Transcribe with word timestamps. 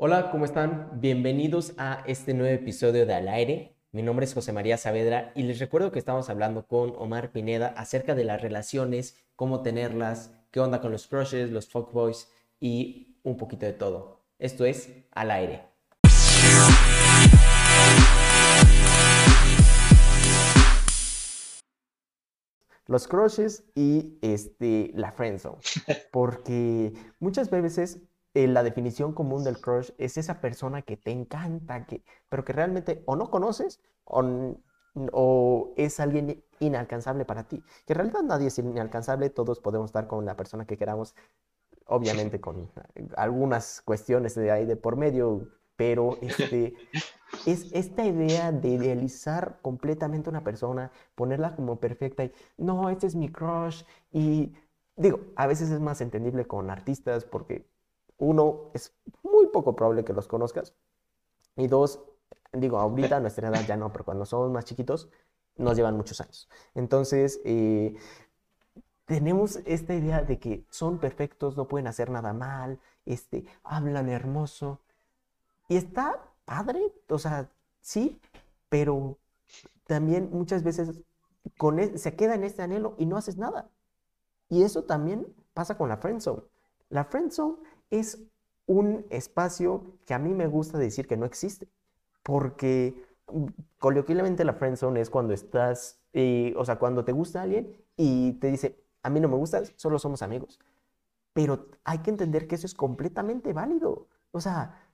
Hola, 0.00 0.30
¿cómo 0.30 0.44
están? 0.44 1.00
Bienvenidos 1.00 1.74
a 1.76 2.04
este 2.06 2.32
nuevo 2.32 2.54
episodio 2.54 3.04
de 3.04 3.14
Al 3.14 3.26
Aire. 3.26 3.74
Mi 3.90 4.00
nombre 4.00 4.26
es 4.26 4.32
José 4.32 4.52
María 4.52 4.76
Saavedra 4.76 5.32
y 5.34 5.42
les 5.42 5.58
recuerdo 5.58 5.90
que 5.90 5.98
estamos 5.98 6.30
hablando 6.30 6.68
con 6.68 6.92
Omar 6.96 7.32
Pineda 7.32 7.74
acerca 7.76 8.14
de 8.14 8.22
las 8.22 8.40
relaciones, 8.40 9.16
cómo 9.34 9.60
tenerlas, 9.62 10.30
qué 10.52 10.60
onda 10.60 10.80
con 10.80 10.92
los 10.92 11.08
crushes, 11.08 11.50
los 11.50 11.68
fuckboys 11.68 12.30
y 12.60 13.16
un 13.24 13.36
poquito 13.36 13.66
de 13.66 13.72
todo. 13.72 14.20
Esto 14.38 14.64
es 14.66 14.88
Al 15.10 15.32
Aire. 15.32 15.64
Los 22.86 23.08
crushes 23.08 23.64
y 23.74 24.16
este, 24.22 24.92
la 24.94 25.10
friendzone. 25.10 25.58
Porque 26.12 26.94
muchas 27.18 27.50
veces 27.50 27.98
eh, 28.38 28.46
la 28.46 28.62
definición 28.62 29.14
común 29.14 29.42
del 29.42 29.60
crush 29.60 29.90
es 29.98 30.16
esa 30.16 30.40
persona 30.40 30.82
que 30.82 30.96
te 30.96 31.10
encanta, 31.10 31.84
que, 31.86 32.04
pero 32.28 32.44
que 32.44 32.52
realmente 32.52 33.02
o 33.04 33.16
no 33.16 33.30
conoces 33.32 33.80
o, 34.04 34.54
o 35.10 35.74
es 35.76 35.98
alguien 35.98 36.44
inalcanzable 36.60 37.24
para 37.24 37.48
ti. 37.48 37.64
Que 37.84 37.94
en 37.94 37.98
realidad 37.98 38.22
nadie 38.22 38.46
es 38.46 38.58
inalcanzable, 38.60 39.30
todos 39.30 39.58
podemos 39.58 39.88
estar 39.88 40.06
con 40.06 40.24
la 40.24 40.36
persona 40.36 40.66
que 40.66 40.76
queramos, 40.76 41.16
obviamente 41.86 42.40
con 42.40 42.70
algunas 43.16 43.82
cuestiones 43.82 44.36
de 44.36 44.52
ahí 44.52 44.66
de 44.66 44.76
por 44.76 44.94
medio, 44.94 45.48
pero 45.74 46.16
este, 46.20 46.74
es 47.44 47.72
esta 47.72 48.04
idea 48.04 48.52
de 48.52 48.68
idealizar 48.68 49.58
completamente 49.62 50.30
una 50.30 50.44
persona, 50.44 50.92
ponerla 51.16 51.56
como 51.56 51.80
perfecta 51.80 52.22
y, 52.22 52.32
no, 52.56 52.88
este 52.88 53.08
es 53.08 53.16
mi 53.16 53.32
crush, 53.32 53.82
y 54.12 54.54
digo, 54.94 55.22
a 55.34 55.48
veces 55.48 55.70
es 55.70 55.80
más 55.80 56.00
entendible 56.00 56.46
con 56.46 56.70
artistas 56.70 57.24
porque 57.24 57.66
uno, 58.18 58.70
es 58.74 58.94
muy 59.22 59.46
poco 59.46 59.74
probable 59.74 60.04
que 60.04 60.12
los 60.12 60.28
conozcas, 60.28 60.74
y 61.56 61.66
dos, 61.66 62.00
digo, 62.52 62.78
ahorita 62.78 63.16
a 63.16 63.20
nuestra 63.20 63.48
edad 63.48 63.64
ya 63.66 63.76
no, 63.76 63.92
pero 63.92 64.04
cuando 64.04 64.24
somos 64.24 64.50
más 64.50 64.64
chiquitos, 64.64 65.10
nos 65.56 65.76
llevan 65.76 65.96
muchos 65.96 66.20
años. 66.20 66.48
Entonces, 66.74 67.40
eh, 67.44 67.96
tenemos 69.06 69.56
esta 69.64 69.94
idea 69.94 70.22
de 70.22 70.38
que 70.38 70.64
son 70.70 70.98
perfectos, 70.98 71.56
no 71.56 71.66
pueden 71.66 71.86
hacer 71.86 72.10
nada 72.10 72.32
mal, 72.32 72.78
este, 73.06 73.44
hablan 73.64 74.08
hermoso, 74.08 74.80
y 75.68 75.76
está 75.76 76.22
padre, 76.44 76.92
o 77.08 77.18
sea, 77.18 77.50
sí, 77.80 78.20
pero 78.68 79.18
también 79.86 80.30
muchas 80.32 80.62
veces 80.62 81.00
e, 81.78 81.98
se 81.98 82.16
queda 82.16 82.34
en 82.34 82.44
este 82.44 82.62
anhelo 82.62 82.94
y 82.98 83.06
no 83.06 83.16
haces 83.16 83.36
nada. 83.36 83.70
Y 84.48 84.62
eso 84.62 84.84
también 84.84 85.26
pasa 85.54 85.76
con 85.76 85.88
la 85.88 85.98
friendzone. 85.98 86.42
La 86.88 87.04
friendzone 87.04 87.56
es 87.90 88.22
un 88.66 89.06
espacio 89.10 89.98
que 90.06 90.14
a 90.14 90.18
mí 90.18 90.34
me 90.34 90.46
gusta 90.46 90.78
decir 90.78 91.06
que 91.06 91.16
no 91.16 91.26
existe, 91.26 91.68
porque 92.22 92.94
mm, 93.32 93.46
coloquialmente 93.78 94.44
la 94.44 94.54
friendzone 94.54 95.00
es 95.00 95.10
cuando 95.10 95.34
estás, 95.34 96.00
eh, 96.12 96.54
o 96.56 96.64
sea, 96.64 96.78
cuando 96.78 97.04
te 97.04 97.12
gusta 97.12 97.42
alguien 97.42 97.76
y 97.96 98.32
te 98.34 98.48
dice, 98.48 98.76
a 99.02 99.10
mí 99.10 99.20
no 99.20 99.28
me 99.28 99.36
gustas, 99.36 99.72
solo 99.76 99.98
somos 99.98 100.22
amigos. 100.22 100.58
Pero 101.32 101.68
hay 101.84 101.98
que 102.00 102.10
entender 102.10 102.48
que 102.48 102.56
eso 102.56 102.66
es 102.66 102.74
completamente 102.74 103.52
válido. 103.52 104.08
O 104.32 104.40
sea, 104.40 104.88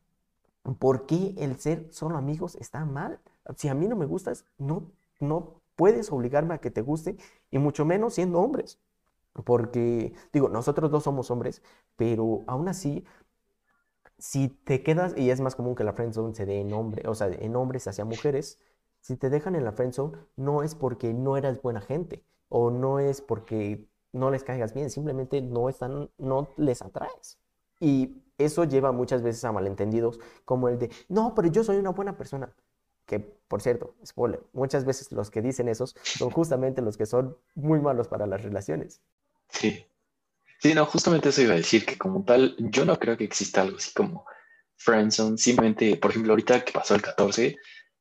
¿Por 0.79 1.05
qué 1.07 1.35
el 1.37 1.59
ser 1.59 1.89
solo 1.93 2.17
amigos 2.17 2.57
está 2.57 2.85
mal? 2.87 3.21
Si 3.57 3.69
a 3.69 3.75
mí 3.75 3.87
no 3.87 3.97
me 3.97 4.07
gustas, 4.07 4.47
no, 4.57 4.91
no 5.21 5.61
puedes 5.77 6.11
obligarme 6.11 6.55
a 6.55 6.59
que 6.59 6.71
te 6.71 6.81
guste, 6.81 7.17
y 7.51 7.59
mucho 7.59 7.85
menos 7.85 8.15
siendo 8.15 8.41
hombres. 8.41 8.79
Porque, 9.45 10.15
digo, 10.33 10.49
nosotros 10.49 10.91
dos 10.91 11.03
somos 11.05 11.31
hombres, 11.31 11.63
pero 11.97 12.45
aún 12.47 12.69
así, 12.69 13.05
si 14.19 14.49
te 14.49 14.83
quedas, 14.83 15.17
y 15.17 15.31
es 15.31 15.41
más 15.41 15.57
común 15.57 15.75
que 15.75 15.85
la 15.85 15.93
friendzone 15.93 16.35
se 16.35 16.47
dé 16.47 16.61
en 16.61 16.73
hombres, 16.73 17.07
o 17.07 17.15
sea, 17.15 17.29
en 17.29 17.57
hombres 17.57 17.87
hacia 17.89 18.05
mujeres, 18.05 18.59
si 19.01 19.17
te 19.17 19.31
dejan 19.31 19.55
en 19.57 19.65
la 19.65 19.73
friendzone, 19.73 20.17
no 20.37 20.63
es 20.63 20.75
porque 20.75 21.13
no 21.13 21.37
eras 21.37 21.61
buena 21.61 21.81
gente, 21.81 22.25
o 22.49 22.71
no 22.71 23.01
es 23.01 23.21
porque 23.21 23.89
no 24.13 24.31
les 24.31 24.45
caigas 24.45 24.73
bien, 24.75 24.91
simplemente 24.91 25.43
no 25.43 25.69
están, 25.69 26.11
no 26.19 26.49
les 26.57 26.81
atraes. 26.83 27.39
Y 27.81 28.23
eso 28.39 28.65
lleva 28.65 28.93
muchas 28.93 29.23
veces 29.23 29.45
a 29.45 29.53
malentendidos 29.53 30.21
como 30.45 30.69
el 30.69 30.79
de, 30.79 30.91
no, 31.09 31.35
pero 31.35 31.49
yo 31.49 31.65
soy 31.65 31.77
una 31.77 31.91
buena 31.91 32.17
persona. 32.17 32.55
Que, 33.07 33.21
por 33.21 33.61
cierto, 33.61 33.95
spoiler, 34.07 34.43
muchas 34.55 34.85
veces 34.87 35.13
los 35.13 35.31
que 35.31 35.43
dicen 35.43 35.69
esos 35.69 35.95
son 36.03 36.31
justamente 36.31 36.81
los 36.81 36.97
que 36.97 37.05
son 37.05 37.37
muy 37.55 37.81
malos 37.81 38.09
para 38.09 38.27
las 38.27 38.43
relaciones. 38.43 39.03
Sí. 39.59 39.87
Sí, 40.61 40.75
no, 40.75 40.87
justamente 40.87 41.29
eso 41.29 41.43
iba 41.43 41.55
a 41.55 41.57
decir, 41.57 41.85
que 41.85 41.99
como 41.99 42.25
tal, 42.25 42.57
yo 42.59 42.85
no 42.85 42.99
creo 42.99 43.17
que 43.17 43.25
exista 43.25 43.63
algo 43.63 43.77
así 43.77 43.93
como 43.95 44.25
friendzone. 44.77 45.39
Simplemente, 45.39 45.97
por 45.97 46.11
ejemplo, 46.11 46.33
ahorita 46.33 46.65
que 46.65 46.73
pasó 46.73 46.95
el 46.95 47.03
14, 47.03 47.57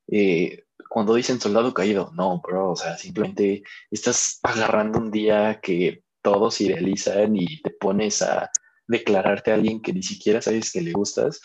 eh, 0.08 0.64
cuando 0.88 1.14
dicen 1.14 1.40
soldado 1.40 1.74
caído, 1.74 2.10
no, 2.14 2.40
bro, 2.40 2.72
o 2.72 2.76
sea, 2.76 2.96
simplemente 2.98 3.62
estás 3.90 4.40
agarrando 4.42 4.98
un 4.98 5.10
día 5.10 5.60
que 5.60 6.04
todos 6.22 6.60
idealizan 6.60 7.36
y 7.36 7.60
te 7.62 7.70
pones 7.70 8.22
a 8.22 8.50
declararte 8.86 9.50
a 9.50 9.54
alguien 9.54 9.82
que 9.82 9.92
ni 9.92 10.02
siquiera 10.02 10.40
sabes 10.42 10.72
que 10.72 10.80
le 10.80 10.92
gustas 10.92 11.40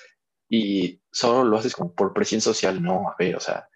y 0.50 1.02
solo 1.12 1.44
lo 1.44 1.58
haces 1.58 1.76
como 1.76 1.94
por 1.94 2.14
presión 2.14 2.42
social. 2.42 2.82
No, 2.82 3.10
a 3.10 3.16
ver, 3.20 3.36
o 3.36 3.40
sea, 3.40 3.68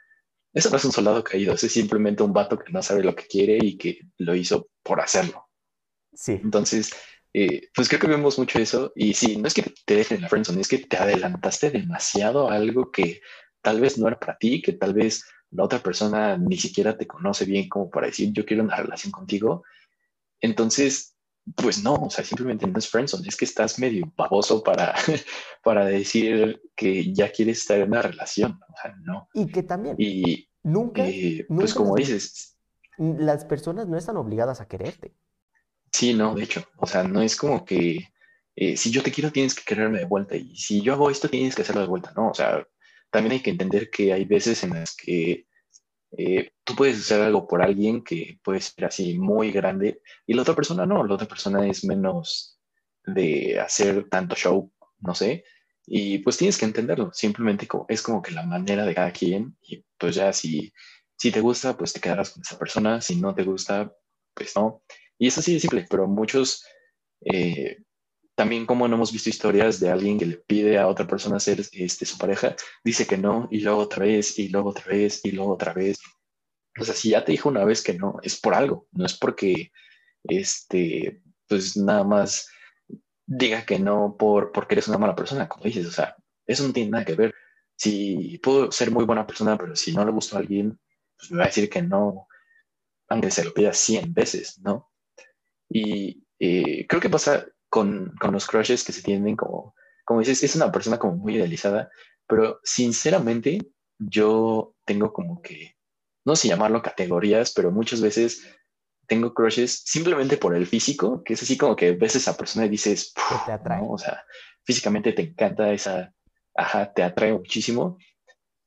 eso 0.53 0.69
no 0.69 0.77
es 0.77 0.85
un 0.85 0.91
soldado 0.91 1.23
caído, 1.23 1.53
es 1.53 1.61
simplemente 1.61 2.23
un 2.23 2.33
vato 2.33 2.57
que 2.59 2.71
no 2.71 2.81
sabe 2.83 3.03
lo 3.03 3.15
que 3.15 3.27
quiere 3.27 3.57
y 3.61 3.77
que 3.77 4.01
lo 4.17 4.35
hizo 4.35 4.69
por 4.83 5.01
hacerlo. 5.01 5.42
Sí. 6.15 6.39
Entonces, 6.43 6.91
eh, 7.33 7.69
pues 7.75 7.89
creo 7.89 7.99
que 7.99 8.07
vemos 8.07 8.37
mucho 8.37 8.59
eso. 8.59 8.91
Y 8.95 9.13
sí, 9.13 9.37
no 9.37 9.47
es 9.47 9.53
que 9.53 9.73
te 9.85 9.95
dejen 9.95 10.17
en 10.17 10.23
la 10.23 10.29
friendzone, 10.29 10.61
es 10.61 10.67
que 10.67 10.79
te 10.79 10.97
adelantaste 10.97 11.71
demasiado 11.71 12.49
a 12.49 12.55
algo 12.55 12.91
que 12.91 13.21
tal 13.61 13.81
vez 13.81 13.97
no 13.97 14.07
era 14.07 14.19
para 14.19 14.37
ti, 14.37 14.61
que 14.61 14.73
tal 14.73 14.93
vez 14.93 15.25
la 15.51 15.63
otra 15.63 15.79
persona 15.79 16.37
ni 16.37 16.57
siquiera 16.57 16.97
te 16.97 17.07
conoce 17.07 17.45
bien 17.45 17.69
como 17.69 17.89
para 17.89 18.07
decir 18.07 18.31
yo 18.33 18.45
quiero 18.45 18.63
una 18.63 18.75
relación 18.75 19.11
contigo. 19.11 19.63
Entonces, 20.41 21.15
pues 21.55 21.83
no, 21.83 21.95
o 21.95 22.09
sea, 22.09 22.23
simplemente 22.23 22.67
no 22.67 22.77
es 22.77 22.89
friendzone, 22.89 23.27
es 23.27 23.35
que 23.35 23.45
estás 23.45 23.79
medio 23.79 24.11
baboso 24.15 24.63
para, 24.63 24.93
para 25.63 25.85
decir 25.85 26.61
que 26.75 27.13
ya 27.13 27.31
quieres 27.31 27.59
estar 27.59 27.79
en 27.79 27.89
una 27.89 28.01
relación, 28.01 28.59
o 28.69 28.81
sea, 28.81 28.95
no. 29.01 29.29
Y 29.33 29.47
que 29.47 29.63
también, 29.63 29.95
y, 29.97 30.49
nunca, 30.63 31.05
eh, 31.07 31.45
pues 31.49 31.73
como 31.73 31.95
dices, 31.95 32.57
las 32.97 33.45
personas 33.45 33.87
no 33.87 33.97
están 33.97 34.17
obligadas 34.17 34.61
a 34.61 34.67
quererte. 34.67 35.13
Sí, 35.93 36.13
no, 36.13 36.33
de 36.35 36.43
hecho, 36.43 36.63
o 36.77 36.87
sea, 36.87 37.03
no 37.03 37.21
es 37.21 37.35
como 37.35 37.63
que 37.65 38.09
eh, 38.55 38.77
si 38.77 38.91
yo 38.91 39.03
te 39.03 39.11
quiero 39.11 39.31
tienes 39.31 39.53
que 39.55 39.63
quererme 39.63 39.99
de 39.99 40.05
vuelta 40.05 40.35
y 40.35 40.55
si 40.55 40.81
yo 40.81 40.93
hago 40.93 41.09
esto 41.09 41.29
tienes 41.29 41.55
que 41.55 41.61
hacerlo 41.61 41.81
de 41.81 41.87
vuelta, 41.87 42.13
no, 42.15 42.29
o 42.29 42.33
sea, 42.33 42.67
también 43.11 43.33
hay 43.33 43.41
que 43.41 43.51
entender 43.51 43.89
que 43.91 44.11
hay 44.11 44.25
veces 44.25 44.63
en 44.63 44.71
las 44.71 44.95
que 44.95 45.47
eh, 46.17 46.51
tú 46.63 46.75
puedes 46.75 46.99
hacer 46.99 47.21
algo 47.21 47.47
por 47.47 47.61
alguien 47.63 48.03
que 48.03 48.39
puede 48.43 48.61
ser 48.61 48.85
así 48.85 49.17
muy 49.19 49.51
grande 49.51 50.01
y 50.27 50.33
la 50.35 50.43
otra 50.43 50.55
persona 50.55 50.85
no, 50.85 51.05
la 51.05 51.15
otra 51.15 51.27
persona 51.27 51.67
es 51.67 51.83
menos 51.85 52.59
de 53.05 53.59
hacer 53.59 54.09
tanto 54.09 54.35
show, 54.35 54.71
no 54.99 55.15
sé, 55.15 55.45
y 55.87 56.19
pues 56.19 56.37
tienes 56.37 56.57
que 56.57 56.65
entenderlo, 56.65 57.11
simplemente 57.13 57.67
es 57.89 58.01
como 58.03 58.21
que 58.21 58.31
la 58.31 58.43
manera 58.45 58.85
de 58.85 58.95
cada 58.95 59.11
quien 59.11 59.57
y 59.61 59.85
pues 59.97 60.15
ya 60.15 60.33
si, 60.33 60.73
si 61.17 61.31
te 61.31 61.41
gusta, 61.41 61.77
pues 61.77 61.93
te 61.93 62.01
quedarás 62.01 62.31
con 62.31 62.41
esa 62.43 62.59
persona, 62.59 63.01
si 63.01 63.17
no 63.21 63.35
te 63.35 63.43
gusta, 63.43 63.93
pues 64.35 64.55
no. 64.55 64.83
Y 65.23 65.27
es 65.27 65.37
así 65.37 65.53
de 65.53 65.61
simple, 65.61 65.85
pero 65.89 66.05
muchos, 66.05 66.65
eh, 67.21 67.77
también 68.35 68.65
como 68.65 68.89
no 68.89 68.97
hemos 68.97 69.13
visto 69.13 69.29
historias 69.29 69.79
de 69.79 69.89
alguien 69.89 70.19
que 70.19 70.25
le 70.25 70.35
pide 70.35 70.77
a 70.77 70.89
otra 70.89 71.07
persona 71.07 71.39
ser 71.39 71.61
este, 71.71 72.05
su 72.05 72.17
pareja, 72.17 72.57
dice 72.83 73.07
que 73.07 73.17
no, 73.17 73.47
y 73.49 73.61
luego 73.61 73.79
otra 73.79 74.03
vez, 74.03 74.37
y 74.37 74.49
luego 74.49 74.71
otra 74.71 74.83
vez, 74.91 75.21
y 75.23 75.31
luego 75.31 75.53
otra 75.53 75.71
vez. 75.71 75.97
O 76.77 76.83
sea, 76.83 76.93
si 76.93 77.11
ya 77.11 77.23
te 77.23 77.31
dijo 77.31 77.47
una 77.47 77.63
vez 77.63 77.81
que 77.81 77.93
no, 77.93 78.17
es 78.21 78.37
por 78.37 78.53
algo, 78.53 78.89
no 78.91 79.05
es 79.05 79.17
porque, 79.17 79.71
este, 80.25 81.21
pues 81.47 81.77
nada 81.77 82.03
más 82.03 82.49
diga 83.25 83.65
que 83.65 83.79
no 83.79 84.17
por, 84.19 84.51
porque 84.51 84.75
eres 84.75 84.89
una 84.89 84.97
mala 84.97 85.15
persona, 85.15 85.47
como 85.47 85.63
dices, 85.63 85.85
o 85.87 85.91
sea, 85.91 86.17
eso 86.45 86.67
no 86.67 86.73
tiene 86.73 86.89
nada 86.91 87.05
que 87.05 87.15
ver. 87.15 87.33
Si 87.77 88.39
puedo 88.39 88.73
ser 88.73 88.91
muy 88.91 89.05
buena 89.05 89.25
persona, 89.25 89.57
pero 89.57 89.73
si 89.77 89.93
no 89.93 90.03
le 90.03 90.11
gusta 90.11 90.35
a 90.35 90.39
alguien, 90.41 90.77
pues 91.17 91.31
me 91.31 91.37
va 91.37 91.45
a 91.45 91.47
decir 91.47 91.69
que 91.69 91.81
no, 91.81 92.27
aunque 93.07 93.31
se 93.31 93.45
lo 93.45 93.53
pida 93.53 93.71
100 93.71 94.13
veces, 94.13 94.59
¿no? 94.59 94.89
Y 95.73 96.23
eh, 96.39 96.85
creo 96.87 97.01
que 97.01 97.09
pasa 97.09 97.47
con, 97.67 98.13
con, 98.19 98.31
los 98.31 98.45
crushes 98.45 98.83
que 98.83 98.91
se 98.91 99.01
tienen 99.01 99.35
como, 99.35 99.73
como 100.05 100.19
dices, 100.19 100.43
es 100.43 100.55
una 100.55 100.71
persona 100.71 100.99
como 100.99 101.15
muy 101.15 101.35
idealizada, 101.35 101.89
pero 102.27 102.59
sinceramente 102.63 103.57
yo 103.97 104.75
tengo 104.85 105.11
como 105.11 105.41
que, 105.41 105.75
no 106.25 106.35
sé 106.35 106.47
llamarlo 106.47 106.83
categorías, 106.83 107.51
pero 107.53 107.71
muchas 107.71 108.01
veces 108.01 108.47
tengo 109.07 109.33
crushes 109.33 109.81
simplemente 109.83 110.37
por 110.37 110.55
el 110.55 110.67
físico, 110.67 111.23
que 111.23 111.33
es 111.33 111.41
así 111.41 111.57
como 111.57 111.75
que 111.75 111.93
ves 111.93 112.13
a 112.15 112.17
esa 112.19 112.37
persona 112.37 112.67
y 112.67 112.69
dices, 112.69 113.11
te 113.45 113.51
atrae. 113.51 113.81
o 113.83 113.97
sea, 113.97 114.23
físicamente 114.63 115.11
te 115.13 115.23
encanta 115.23 115.73
esa, 115.73 116.13
ajá, 116.55 116.93
te 116.93 117.01
atrae 117.01 117.33
muchísimo. 117.33 117.97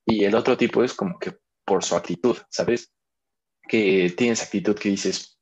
Y 0.05 0.25
el 0.25 0.35
otro 0.35 0.57
tipo 0.57 0.83
es 0.83 0.93
como 0.93 1.19
que 1.21 1.37
por 1.65 1.85
su 1.85 1.95
actitud, 1.95 2.37
¿sabes? 2.51 2.93
Que 3.69 4.13
tienes 4.17 4.43
actitud 4.43 4.77
que 4.77 4.89
dices, 4.89 5.36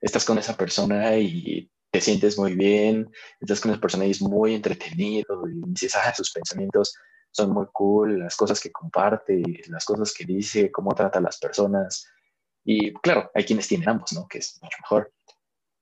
estás 0.00 0.24
con 0.24 0.38
esa 0.38 0.56
persona 0.56 1.16
y 1.16 1.70
te 1.90 2.00
sientes 2.00 2.38
muy 2.38 2.54
bien, 2.54 3.10
estás 3.40 3.60
con 3.60 3.70
una 3.70 3.80
persona 3.80 4.06
y 4.06 4.10
es 4.10 4.22
muy 4.22 4.54
entretenido 4.54 5.48
y 5.48 5.60
dices, 5.70 5.94
ah, 5.96 6.12
sus 6.14 6.32
pensamientos 6.32 6.94
son 7.30 7.52
muy 7.52 7.66
cool, 7.72 8.18
las 8.18 8.36
cosas 8.36 8.60
que 8.60 8.72
comparte, 8.72 9.42
las 9.68 9.84
cosas 9.84 10.12
que 10.12 10.24
dice, 10.24 10.70
cómo 10.70 10.94
trata 10.94 11.18
a 11.18 11.22
las 11.22 11.38
personas. 11.38 12.06
Y 12.64 12.92
claro, 12.94 13.30
hay 13.34 13.44
quienes 13.44 13.68
tienen 13.68 13.88
ambos, 13.88 14.12
¿no? 14.12 14.26
Que 14.28 14.38
es 14.38 14.58
mucho 14.62 14.76
mejor. 14.82 15.12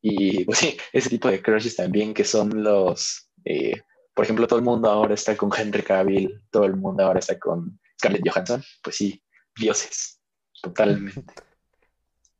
Y 0.03 0.45
pues 0.45 0.59
sí, 0.59 0.77
ese 0.93 1.11
tipo 1.11 1.29
de 1.29 1.43
crushes 1.43 1.77
también 1.77 2.15
que 2.15 2.25
son 2.25 2.63
los, 2.63 3.31
eh, 3.45 3.83
por 4.15 4.25
ejemplo, 4.25 4.47
todo 4.47 4.59
el 4.59 4.65
mundo 4.65 4.89
ahora 4.89 5.15
está 5.15 5.37
con 5.37 5.51
Henry 5.57 5.83
Cavill, 5.83 6.43
todo 6.51 6.65
el 6.65 6.77
mundo 6.77 7.05
ahora 7.05 7.19
está 7.19 7.39
con 7.39 7.81
Scarlett 7.99 8.29
Johansson, 8.29 8.63
pues 8.83 8.97
sí, 8.97 9.23
dioses, 9.57 10.21
totalmente. 10.63 11.25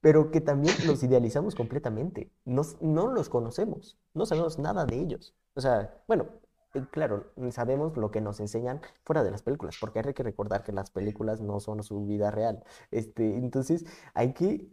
Pero 0.07 0.31
que 0.31 0.41
también 0.41 0.73
los 0.87 1.03
idealizamos 1.03 1.57
completamente, 1.57 2.31
no, 2.45 2.63
no 2.81 3.09
los 3.09 3.29
conocemos, 3.29 3.99
no 4.15 4.25
sabemos 4.25 4.57
nada 4.57 4.87
de 4.87 5.01
ellos. 5.01 5.35
O 5.55 5.61
sea, 5.61 6.01
bueno, 6.07 6.29
eh, 6.75 6.85
claro, 6.93 7.33
sabemos 7.51 7.97
lo 7.97 8.13
que 8.13 8.21
nos 8.21 8.39
enseñan 8.39 8.81
fuera 9.05 9.25
de 9.25 9.33
las 9.33 9.43
películas, 9.43 9.77
porque 9.81 9.99
hay 9.99 10.15
que 10.15 10.23
recordar 10.23 10.63
que 10.63 10.71
las 10.71 10.91
películas 10.93 11.41
no 11.41 11.59
son 11.59 11.83
su 11.83 12.07
vida 12.07 12.31
real. 12.31 12.63
Este, 12.93 13.37
entonces, 13.37 13.85
hay 14.15 14.33
que, 14.33 14.69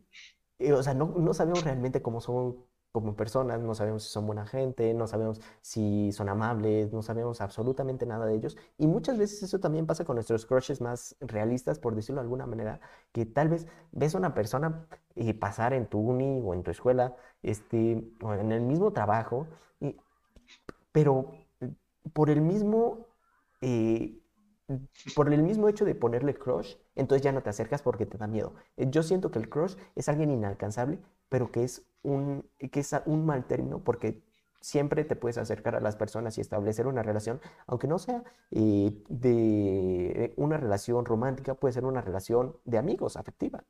eh, 0.59 0.73
o 0.73 0.83
sea, 0.83 0.93
no, 0.93 1.07
no 1.17 1.33
sabemos 1.33 1.63
realmente 1.63 2.03
cómo 2.03 2.21
son 2.21 2.63
como 2.93 3.15
personas, 3.15 3.59
no 3.59 3.75
sabemos 3.75 4.03
si 4.03 4.09
son 4.11 4.27
buena 4.27 4.45
gente, 4.45 4.93
no 4.93 5.07
sabemos 5.07 5.41
si 5.61 6.11
son 6.13 6.29
amables, 6.29 6.93
no 6.93 7.01
sabemos 7.01 7.41
absolutamente 7.41 8.05
nada 8.05 8.25
de 8.27 8.35
ellos. 8.35 8.55
Y 8.77 8.87
muchas 8.87 9.17
veces 9.17 9.43
eso 9.43 9.59
también 9.59 9.87
pasa 9.87 10.05
con 10.05 10.15
nuestros 10.15 10.45
crushes 10.45 10.79
más 10.79 11.15
realistas, 11.19 11.79
por 11.79 11.95
decirlo 11.95 12.21
de 12.21 12.25
alguna 12.25 12.45
manera, 12.45 12.79
que 13.11 13.25
tal 13.25 13.49
vez 13.49 13.67
ves 13.91 14.15
a 14.15 14.19
una 14.19 14.33
persona 14.35 14.87
y 15.15 15.33
pasar 15.33 15.73
en 15.73 15.87
tu 15.87 15.99
uni 15.99 16.39
o 16.43 16.53
en 16.53 16.63
tu 16.63 16.71
escuela, 16.71 17.15
este, 17.41 18.11
o 18.21 18.33
en 18.35 18.51
el 18.51 18.61
mismo 18.61 18.93
trabajo, 18.93 19.47
y, 19.81 19.97
pero 20.91 21.31
por 22.13 22.29
el 22.29 22.41
mismo... 22.41 23.07
Eh, 23.61 24.19
por 25.15 25.31
el 25.31 25.43
mismo 25.43 25.67
hecho 25.67 25.85
de 25.85 25.95
ponerle 25.95 26.35
crush, 26.35 26.75
entonces 26.95 27.21
ya 27.23 27.31
no 27.31 27.43
te 27.43 27.49
acercas 27.49 27.81
porque 27.81 28.05
te 28.05 28.17
da 28.17 28.27
miedo. 28.27 28.53
Eh, 28.77 28.87
yo 28.89 29.03
siento 29.03 29.29
que 29.31 29.39
el 29.39 29.49
crush 29.49 29.75
es 29.95 30.09
alguien 30.09 30.31
inalcanzable, 30.31 30.99
pero 31.33 31.51
que 31.51 31.63
es 31.63 31.81
un, 32.03 32.47
que 32.71 32.81
es 32.81 32.95
un 33.07 33.25
mal 33.25 33.47
término 33.47 33.83
porque 33.83 34.21
siempre 34.61 35.03
te 35.03 35.15
puedes 35.15 35.39
acercar 35.39 35.75
a 35.75 35.79
las 35.79 35.95
personas 35.95 36.37
y 36.37 36.41
establecer 36.41 36.85
una 36.85 37.01
relación, 37.01 37.41
aunque 37.65 37.87
no 37.87 37.97
sea 37.97 38.23
eh, 38.51 38.91
de 39.09 40.31
una 40.37 40.57
relación 40.57 41.05
romántica, 41.05 41.55
puede 41.55 41.73
ser 41.73 41.85
una 41.85 42.01
relación 42.01 42.55
de 42.65 42.77
amigos, 42.77 43.17
afectiva. 43.17 43.63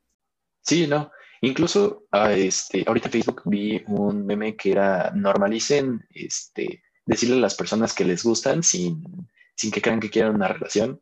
Sí, 0.60 0.86
no. 0.86 1.10
Incluso 1.40 2.04
a 2.10 2.24
ah, 2.24 2.34
este, 2.34 2.84
ahorita 2.86 3.08
en 3.08 3.12
Facebook 3.12 3.40
vi 3.46 3.82
un 3.86 4.26
meme 4.26 4.56
que 4.56 4.72
era 4.72 5.10
normalicen 5.14 6.06
este, 6.10 6.82
decirle 7.06 7.36
a 7.36 7.40
las 7.40 7.54
personas 7.54 7.94
que 7.94 8.04
les 8.04 8.24
gustan 8.24 8.62
sin, 8.62 9.26
sin 9.56 9.70
que 9.70 9.80
crean 9.80 10.00
que 10.00 10.10
quieran 10.10 10.34
una 10.34 10.48
relación. 10.48 11.00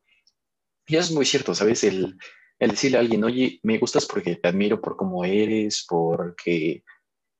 Y 0.86 0.94
eso 0.94 1.08
es 1.08 1.12
muy 1.12 1.26
cierto, 1.26 1.56
¿sabes? 1.56 1.82
El, 1.82 2.16
el 2.62 2.70
decirle 2.70 2.96
a 2.96 3.00
alguien, 3.00 3.24
oye, 3.24 3.58
me 3.64 3.76
gustas 3.78 4.06
porque 4.06 4.36
te 4.36 4.48
admiro 4.48 4.80
por 4.80 4.96
cómo 4.96 5.24
eres, 5.24 5.84
porque 5.88 6.84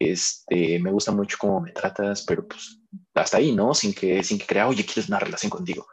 este, 0.01 0.81
me 0.81 0.91
gusta 0.91 1.13
mucho 1.13 1.37
cómo 1.39 1.61
me 1.61 1.71
tratas, 1.71 2.25
pero 2.25 2.49
pues 2.49 2.81
hasta 3.15 3.37
ahí, 3.37 3.53
¿no? 3.53 3.73
Sin 3.73 3.95
que, 3.95 4.25
sin 4.25 4.37
que 4.37 4.47
crea, 4.47 4.67
oye, 4.67 4.85
quieres 4.85 5.09
una 5.09 5.21
relación 5.21 5.49
contigo. 5.49 5.87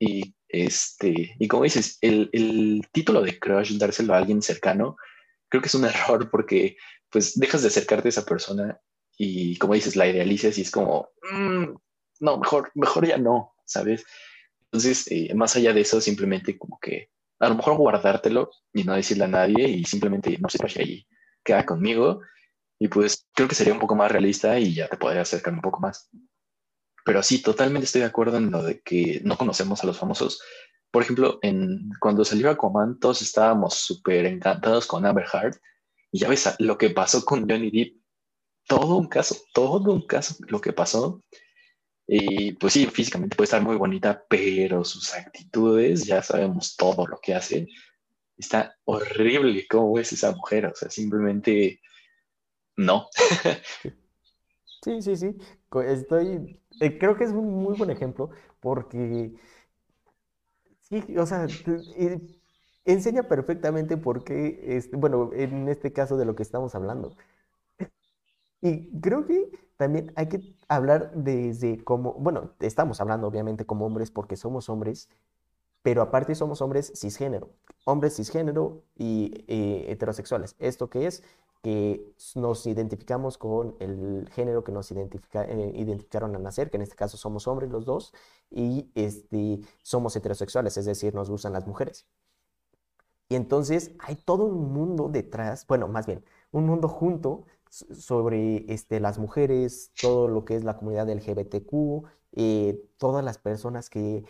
Y, 0.00 0.34
este, 0.48 1.36
y 1.38 1.46
como 1.46 1.64
dices, 1.64 1.98
el, 2.00 2.30
el 2.32 2.88
título 2.90 3.20
de 3.20 3.38
crush, 3.38 3.76
dárselo 3.76 4.14
a 4.14 4.16
alguien 4.16 4.40
cercano, 4.40 4.96
creo 5.50 5.60
que 5.60 5.68
es 5.68 5.74
un 5.74 5.84
error 5.84 6.30
porque 6.30 6.78
pues 7.10 7.38
dejas 7.38 7.60
de 7.60 7.68
acercarte 7.68 8.08
a 8.08 8.10
esa 8.10 8.24
persona 8.24 8.80
y 9.18 9.58
como 9.58 9.74
dices, 9.74 9.94
la 9.94 10.08
idealizas 10.08 10.56
y 10.56 10.62
es 10.62 10.70
como, 10.70 11.10
mm, 11.30 11.74
no, 12.20 12.38
mejor, 12.38 12.70
mejor 12.74 13.06
ya 13.06 13.18
no, 13.18 13.52
¿sabes? 13.66 14.06
Entonces, 14.62 15.06
eh, 15.10 15.34
más 15.34 15.54
allá 15.54 15.74
de 15.74 15.82
eso, 15.82 16.00
simplemente 16.00 16.56
como 16.56 16.78
que 16.80 17.10
a 17.40 17.48
lo 17.48 17.54
mejor 17.54 17.76
guardártelo 17.76 18.50
y 18.72 18.84
no 18.84 18.94
decirle 18.94 19.24
a 19.24 19.28
nadie 19.28 19.68
y 19.68 19.84
simplemente 19.84 20.36
no 20.38 20.48
sé, 20.48 20.58
si 20.68 20.80
ahí 20.80 21.06
queda 21.44 21.64
conmigo 21.64 22.20
y 22.78 22.88
pues 22.88 23.26
creo 23.34 23.48
que 23.48 23.54
sería 23.54 23.72
un 23.72 23.80
poco 23.80 23.94
más 23.94 24.10
realista 24.10 24.58
y 24.58 24.74
ya 24.74 24.88
te 24.88 24.96
podría 24.96 25.22
acercar 25.22 25.52
un 25.52 25.60
poco 25.60 25.80
más. 25.80 26.10
Pero 27.04 27.22
sí, 27.22 27.42
totalmente 27.42 27.86
estoy 27.86 28.02
de 28.02 28.06
acuerdo 28.06 28.36
en 28.36 28.50
lo 28.50 28.62
de 28.62 28.80
que 28.80 29.20
no 29.24 29.36
conocemos 29.36 29.82
a 29.82 29.86
los 29.86 29.98
famosos. 29.98 30.40
Por 30.90 31.02
ejemplo, 31.02 31.38
en, 31.42 31.90
cuando 32.00 32.24
salió 32.24 32.50
Aquaman, 32.50 32.98
todos 32.98 33.22
estábamos 33.22 33.74
súper 33.74 34.26
encantados 34.26 34.86
con 34.86 35.04
Amber 35.04 35.26
Heard. 35.32 35.56
Y 36.12 36.20
ya 36.20 36.28
ves 36.28 36.54
lo 36.58 36.78
que 36.78 36.90
pasó 36.90 37.24
con 37.24 37.48
Johnny 37.48 37.70
Depp. 37.70 37.96
Todo 38.66 38.96
un 38.96 39.08
caso, 39.08 39.36
todo 39.52 39.92
un 39.92 40.06
caso 40.06 40.36
lo 40.48 40.60
que 40.60 40.72
pasó. 40.72 41.22
Y 42.10 42.54
pues 42.54 42.72
sí, 42.72 42.86
físicamente 42.86 43.36
puede 43.36 43.44
estar 43.44 43.62
muy 43.62 43.76
bonita, 43.76 44.24
pero 44.30 44.82
sus 44.82 45.14
actitudes, 45.14 46.06
ya 46.06 46.22
sabemos 46.22 46.74
todo 46.74 47.06
lo 47.06 47.20
que 47.20 47.34
hace. 47.34 47.68
Está 48.38 48.74
horrible 48.84 49.66
cómo 49.68 49.98
es 49.98 50.10
esa 50.14 50.32
mujer. 50.32 50.64
O 50.64 50.74
sea, 50.74 50.88
simplemente 50.88 51.82
no. 52.76 53.08
sí, 54.82 55.02
sí, 55.02 55.16
sí. 55.16 55.36
Estoy, 55.86 56.58
eh, 56.80 56.98
creo 56.98 57.14
que 57.18 57.24
es 57.24 57.30
un 57.30 57.62
muy 57.62 57.76
buen 57.76 57.90
ejemplo 57.90 58.30
porque, 58.60 59.34
sí, 60.80 61.04
o 61.18 61.26
sea, 61.26 61.46
eh, 61.98 62.20
enseña 62.86 63.24
perfectamente 63.24 63.98
por 63.98 64.24
qué, 64.24 64.58
este, 64.62 64.96
bueno, 64.96 65.30
en 65.34 65.68
este 65.68 65.92
caso 65.92 66.16
de 66.16 66.24
lo 66.24 66.34
que 66.34 66.42
estamos 66.42 66.74
hablando. 66.74 67.14
Y 68.62 68.98
creo 69.00 69.26
que 69.26 69.67
también 69.78 70.12
hay 70.16 70.28
que 70.28 70.54
hablar 70.68 71.12
desde 71.14 71.82
cómo, 71.84 72.12
bueno, 72.14 72.50
estamos 72.60 73.00
hablando 73.00 73.28
obviamente 73.28 73.64
como 73.64 73.86
hombres 73.86 74.10
porque 74.10 74.36
somos 74.36 74.68
hombres, 74.68 75.08
pero 75.82 76.02
aparte 76.02 76.34
somos 76.34 76.60
hombres 76.60 76.92
cisgénero, 76.96 77.50
hombres 77.84 78.16
cisgénero 78.16 78.82
y 78.96 79.44
eh, 79.46 79.86
heterosexuales. 79.88 80.56
¿Esto 80.58 80.90
qué 80.90 81.06
es? 81.06 81.22
que 81.62 82.14
nos 82.36 82.66
identificamos 82.66 83.36
con 83.36 83.74
el 83.80 84.28
género 84.32 84.62
que 84.62 84.72
nos 84.72 84.90
eh, 84.92 85.72
identificaron 85.74 86.36
al 86.36 86.42
nacer, 86.42 86.70
que 86.70 86.76
en 86.76 86.82
este 86.82 86.94
caso 86.94 87.16
somos 87.16 87.48
hombres 87.48 87.70
los 87.70 87.84
dos, 87.84 88.12
y 88.50 88.90
este, 88.94 89.60
somos 89.82 90.14
heterosexuales, 90.14 90.76
es 90.76 90.84
decir, 90.84 91.14
nos 91.14 91.30
gustan 91.30 91.52
las 91.52 91.66
mujeres. 91.66 92.06
Y 93.28 93.34
entonces 93.34 93.92
hay 93.98 94.16
todo 94.16 94.44
un 94.44 94.72
mundo 94.72 95.08
detrás, 95.08 95.66
bueno, 95.66 95.88
más 95.88 96.06
bien, 96.06 96.24
un 96.50 96.64
mundo 96.66 96.88
junto 96.88 97.44
sobre 97.70 98.72
este, 98.72 99.00
las 99.00 99.18
mujeres, 99.18 99.92
todo 100.00 100.28
lo 100.28 100.44
que 100.44 100.56
es 100.56 100.64
la 100.64 100.76
comunidad 100.76 101.08
LGBTQ, 101.08 102.06
eh, 102.32 102.82
todas 102.98 103.24
las 103.24 103.38
personas 103.38 103.90
que, 103.90 104.24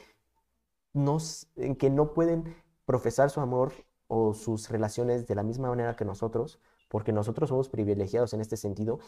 nos, 0.93 1.49
que 1.79 1.91
no 1.91 2.15
pueden 2.15 2.55
profesar 2.85 3.31
su 3.31 3.41
amor 3.41 3.73
o 4.07 4.35
sus 4.35 4.71
relaciones 4.71 5.27
de 5.27 5.35
la 5.35 5.43
misma 5.43 5.69
manera 5.69 5.97
que 5.97 6.05
nosotros, 6.05 6.61
porque 6.89 7.13
nosotros 7.13 7.51
somos 7.51 7.69
privilegiados 7.69 8.33
en 8.33 8.41
este 8.41 8.57
sentido 8.57 8.99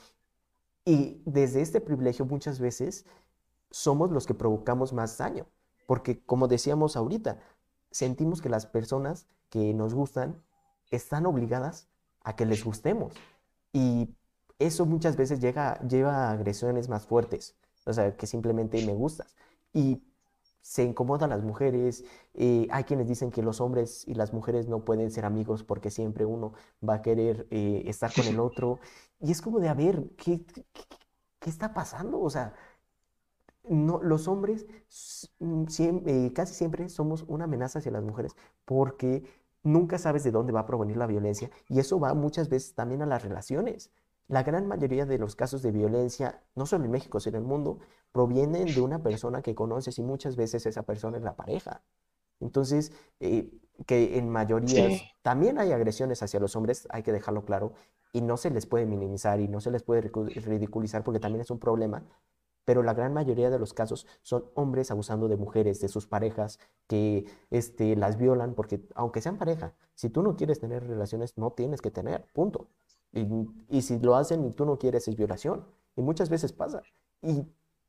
y 0.85 1.23
desde 1.25 1.61
este 1.61 1.81
privilegio 1.81 2.25
muchas 2.25 2.59
veces 2.59 3.07
somos 3.71 4.11
los 4.11 4.27
que 4.27 4.35
provocamos 4.35 4.93
más 4.93 5.17
daño, 5.19 5.47
porque 5.87 6.23
como 6.25 6.49
decíamos 6.49 6.97
ahorita, 6.97 7.41
sentimos 7.91 8.41
que 8.41 8.49
las 8.49 8.67
personas 8.67 9.27
que 9.49 9.75
nos 9.75 9.95
gustan 9.95 10.43
están 10.91 11.27
obligadas 11.27 11.89
a 12.23 12.37
que 12.37 12.47
les 12.47 12.65
gustemos 12.65 13.15
y 13.73 14.15
eso 14.61 14.87
muchas 14.87 15.17
veces 15.17 15.41
llega, 15.41 15.81
lleva 15.81 16.29
a 16.29 16.33
agresiones 16.33 16.89
más 16.89 17.07
fuertes, 17.07 17.57
o 17.87 17.93
sea, 17.93 18.17
que 18.17 18.27
simplemente 18.27 18.85
me 18.87 18.95
gustas. 18.95 19.35
Y 19.73 20.03
se 20.61 20.85
incomodan 20.85 21.31
las 21.31 21.43
mujeres, 21.43 22.05
eh, 22.35 22.69
hay 22.71 22.85
quienes 22.85 23.09
dicen 23.09 23.31
que 23.31 23.43
los 23.43 23.61
hombres 23.61 24.07
y 24.07 24.15
las 24.15 24.33
mujeres 24.33 24.69
no 24.69 24.85
pueden 24.85 25.11
ser 25.11 25.25
amigos 25.25 25.65
porque 25.65 25.91
siempre 25.91 26.25
uno 26.27 26.53
va 26.87 26.97
a 26.97 27.03
querer 27.03 27.47
eh, 27.51 27.83
estar 27.87 28.13
con 28.13 28.27
el 28.27 28.39
otro. 28.39 28.79
Y 29.21 29.33
es 29.33 29.41
como 29.41 29.59
de, 29.61 29.69
a 29.69 29.75
ver, 29.75 30.11
¿qué, 30.17 30.45
qué, 31.41 31.51
está 31.51 31.73
pasando? 31.75 32.21
O 32.21 32.31
sea, 32.31 32.55
no, 33.65 34.03
los 34.03 34.29
hombres 34.29 34.67
mm, 35.39 35.65
eh, 36.07 36.33
casi 36.35 36.55
siempre 36.55 36.89
somos 36.89 37.25
una 37.29 37.45
amenaza 37.45 37.79
hacia 37.79 37.93
las 37.93 38.03
mujeres 38.05 38.35
porque 38.65 39.25
nunca 39.63 39.99
sabes 39.99 40.25
de 40.25 40.31
dónde 40.31 40.53
va 40.53 40.61
a 40.61 40.67
provenir 40.67 40.97
la 40.97 41.07
violencia 41.07 41.51
y 41.69 41.79
eso 41.81 42.01
va 42.01 42.15
muchas 42.15 42.49
veces 42.49 42.75
también 42.75 43.03
a 43.03 43.07
las 43.07 43.23
relaciones. 43.23 43.91
La 44.31 44.45
gran 44.45 44.69
mayoría 44.69 45.07
de 45.07 45.19
los 45.19 45.35
casos 45.35 45.61
de 45.61 45.73
violencia, 45.73 46.41
no 46.55 46.65
solo 46.65 46.85
en 46.85 46.93
México, 46.93 47.19
sino 47.19 47.37
en 47.37 47.43
el 47.43 47.49
mundo, 47.49 47.81
provienen 48.13 48.67
de 48.73 48.81
una 48.81 49.03
persona 49.03 49.43
que 49.43 49.57
conoces 49.57 49.99
y 49.99 50.05
muchas 50.05 50.37
veces 50.37 50.67
esa 50.67 50.85
persona 50.85 51.17
es 51.17 51.25
la 51.25 51.35
pareja. 51.35 51.83
Entonces, 52.39 52.93
eh, 53.19 53.51
que 53.87 54.19
en 54.19 54.29
mayoría 54.29 54.89
también 55.23 55.59
hay 55.59 55.73
agresiones 55.73 56.23
hacia 56.23 56.39
los 56.39 56.55
hombres, 56.55 56.87
hay 56.91 57.03
que 57.03 57.11
dejarlo 57.11 57.45
claro, 57.45 57.73
y 58.13 58.21
no 58.21 58.37
se 58.37 58.51
les 58.51 58.67
puede 58.67 58.87
minimizar 58.87 59.41
y 59.41 59.49
no 59.49 59.61
se 59.61 59.73
les 59.73 59.83
puede 59.83 60.03
ridiculizar 60.03 61.03
porque 61.03 61.19
también 61.19 61.41
es 61.41 61.51
un 61.51 61.59
problema, 61.59 62.05
pero 62.65 62.85
la 62.85 62.95
gran 62.95 63.13
mayoría 63.13 63.51
de 63.51 63.59
los 63.59 63.75
casos 63.75 64.07
son 64.23 64.45
hombres 64.55 64.93
abusando 64.93 65.27
de 65.27 65.39
mujeres, 65.39 65.81
de 65.81 65.89
sus 65.89 66.07
parejas, 66.07 66.61
que 66.87 67.25
este, 67.51 67.97
las 67.97 68.17
violan, 68.17 68.55
porque 68.55 68.81
aunque 68.95 69.21
sean 69.23 69.39
pareja, 69.39 69.75
si 69.97 70.09
tú 70.09 70.23
no 70.23 70.37
quieres 70.37 70.61
tener 70.61 70.87
relaciones, 70.87 71.37
no 71.37 71.51
tienes 71.51 71.83
que 71.83 71.91
tener, 71.91 72.27
punto. 72.33 72.69
Y, 73.13 73.83
si 73.83 73.99
lo 73.99 74.15
hacen 74.15 74.45
y 74.45 74.53
tú 74.53 74.65
no 74.65 74.79
quieres, 74.79 75.09
es 75.09 75.17
violación. 75.17 75.67
y 75.97 76.03
muchas 76.03 76.29
veces 76.29 76.53
pasa. 76.53 76.83
Y 77.23 77.43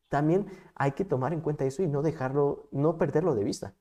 también 0.09 0.47
hay 0.75 0.91
que 0.91 1.05
tomar 1.05 1.33
en 1.33 1.41
cuenta 1.41 1.65
eso 1.65 1.83
y 1.83 1.87
no 1.87 2.01
dejarlo, 2.01 2.67
no 2.71 2.97
perderlo 2.97 3.35
de 3.35 3.43
vista. 3.43 3.73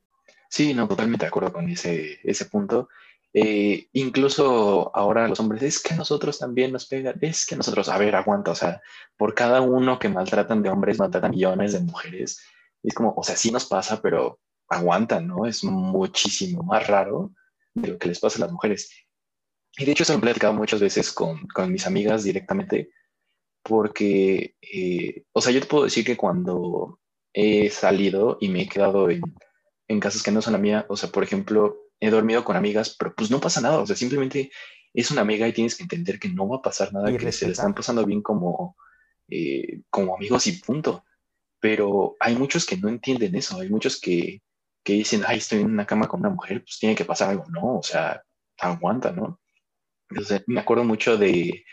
Sí, 0.49 0.75
no, 0.75 0.87
totalmente 0.87 1.25
de 1.25 1.28
acuerdo 1.28 1.52
con 1.52 1.68
ese, 1.68 2.18
ese 2.23 2.44
punto. 2.44 2.88
Eh, 3.32 3.88
incluso 3.92 4.94
ahora 4.94 5.28
los 5.28 5.38
hombres, 5.38 5.62
es 5.62 5.82
que 5.82 5.94
a 5.94 5.97
nosotros 5.97 6.38
también 6.38 6.73
nos 6.73 6.87
pegan, 6.87 7.16
es 7.20 7.47
que 7.47 7.56
nosotros, 7.56 7.88
a 7.88 7.99
ver, 7.99 8.16
aguanta, 8.16 8.50
o 8.50 8.54
sea, 8.54 8.80
por 9.16 9.35
cada 9.35 9.61
uno 9.61 9.99
que 9.99 10.09
maltratan 10.09 10.62
de 10.62 10.70
hombres, 10.70 10.99
maltratan 10.99 11.30
millones 11.30 11.73
de 11.73 11.80
mujeres. 11.80 12.40
es 12.82 12.94
como, 12.94 13.14
o 13.16 13.23
sea, 13.23 13.37
sí 13.37 13.50
nos 13.52 13.66
pasa, 13.66 14.00
pero 14.02 14.40
aguantan, 14.68 15.26
¿no? 15.26 15.47
Es 15.47 15.64
muchísimo 15.64 16.62
más 16.62 16.87
raro 16.87 17.32
de 17.75 17.88
lo 17.88 17.99
que 17.99 18.09
les 18.09 18.20
pasa 18.20 18.38
a 18.38 18.47
las 18.47 18.52
mujeres. 18.52 18.90
Y 19.77 19.85
de 19.85 19.93
hecho, 19.93 20.03
eso 20.03 20.12
lo 20.12 20.19
he 20.19 20.23
platicado 20.23 20.53
muchas 20.53 20.81
veces 20.81 21.12
con, 21.12 21.47
con 21.49 21.73
mis 21.73 21.87
amigas 21.87 22.25
directamente, 22.25 22.91
porque, 23.62 24.57
eh, 24.61 25.25
o 25.33 25.41
sea, 25.41 25.53
yo 25.53 25.61
te 25.61 25.67
puedo 25.67 25.85
decir 25.85 26.05
que 26.05 26.17
cuando 26.17 27.00
he 27.33 27.71
salido 27.71 28.39
y 28.41 28.49
me 28.49 28.62
he 28.62 28.69
quedado 28.69 29.11
en, 29.11 29.23
en 29.89 30.00
casas 30.00 30.23
que 30.23 30.33
no 30.33 30.43
son 30.43 30.55
la 30.55 30.59
mía, 30.59 30.87
o 30.89 30.97
sea, 30.97 31.11
por 31.11 31.23
ejemplo, 31.23 31.79
he 32.00 32.11
dormido 32.11 32.45
con 32.45 32.57
amigas, 32.57 32.97
pero 32.99 33.15
pues 33.15 33.31
no 33.31 33.41
pasa 33.41 33.61
nada, 33.61 33.79
o 33.79 33.87
sea, 33.87 33.97
simplemente 33.97 34.50
es 34.93 35.11
una 35.11 35.21
amiga 35.21 35.47
y 35.47 35.53
tienes 35.53 35.77
que 35.77 35.85
entender 35.85 36.19
que 36.19 36.29
no 36.29 36.49
va 36.49 36.57
a 36.57 36.62
pasar 36.62 36.93
nada, 36.93 37.17
que 37.17 37.33
se 37.33 37.47
le 37.47 37.53
están 37.53 37.75
pasando 37.75 38.05
bien 38.05 38.23
como, 38.23 38.77
eh, 39.29 39.83
como 39.91 40.17
amigos 40.17 40.47
y 40.47 40.53
punto. 40.53 41.05
Pero 41.61 42.17
hay 42.19 42.35
muchos 42.37 42.65
que 42.65 42.77
no 42.77 42.89
entienden 42.89 43.35
eso, 43.37 43.61
hay 43.61 43.69
muchos 43.69 44.00
que, 44.00 44.43
que 44.83 44.95
dicen, 44.95 45.23
ay, 45.27 45.39
estoy 45.39 45.61
en 45.61 45.71
una 45.71 45.87
cama 45.87 46.09
con 46.09 46.21
una 46.21 46.31
mujer, 46.31 46.62
pues 46.62 46.79
tiene 46.79 46.95
que 46.95 47.05
pasar 47.05 47.31
algo, 47.31 47.45
no, 47.50 47.79
o 47.79 47.83
sea, 47.83 48.23
aguanta, 48.59 49.12
¿no? 49.12 49.41
Entonces, 50.11 50.43
me 50.47 50.61
acuerdo 50.61 50.85
mucho 50.85 51.17
de 51.17 51.64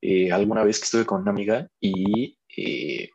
eh, 0.00 0.32
alguna 0.32 0.64
vez 0.64 0.78
que 0.78 0.84
estuve 0.84 1.06
con 1.06 1.22
una 1.22 1.30
amiga 1.30 1.68
y 1.80 2.38
eh, 2.56 3.08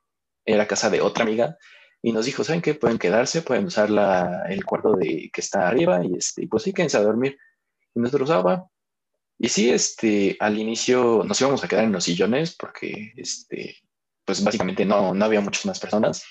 era 0.45 0.67
casa 0.67 0.89
de 0.89 1.01
otra 1.01 1.24
amiga 1.24 1.57
y 2.01 2.13
nos 2.13 2.25
dijo, 2.25 2.43
¿saben 2.43 2.62
qué? 2.62 2.74
Pueden 2.75 2.98
quedarse, 2.98 3.41
pueden 3.41 3.65
usar 3.65 3.89
la, 3.89 4.45
el 4.50 4.63
cuarto 4.65 4.93
de, 4.93 5.29
que 5.33 5.41
está 5.41 5.67
arriba 5.67 6.03
y, 6.03 6.15
este, 6.15 6.48
pues 6.48 6.63
sí, 6.63 6.74
quédense 6.74 6.98
a 6.98 7.03
dormir. 7.03 7.38
Y 7.93 8.00
nosotros, 8.00 8.29
ah, 8.31 8.65
Y 9.38 9.50
sí, 9.50 9.69
este, 9.69 10.38
al 10.39 10.57
inicio 10.57 11.24
nos 11.25 11.39
íbamos 11.41 11.63
a 11.63 11.67
quedar 11.67 11.83
en 11.83 11.91
los 11.91 12.05
sillones 12.05 12.55
porque, 12.55 13.13
este, 13.17 13.77
pues 14.25 14.43
básicamente 14.43 14.86
no, 14.86 15.13
no 15.13 15.25
había 15.25 15.41
muchas 15.41 15.65
más 15.65 15.79
personas. 15.79 16.24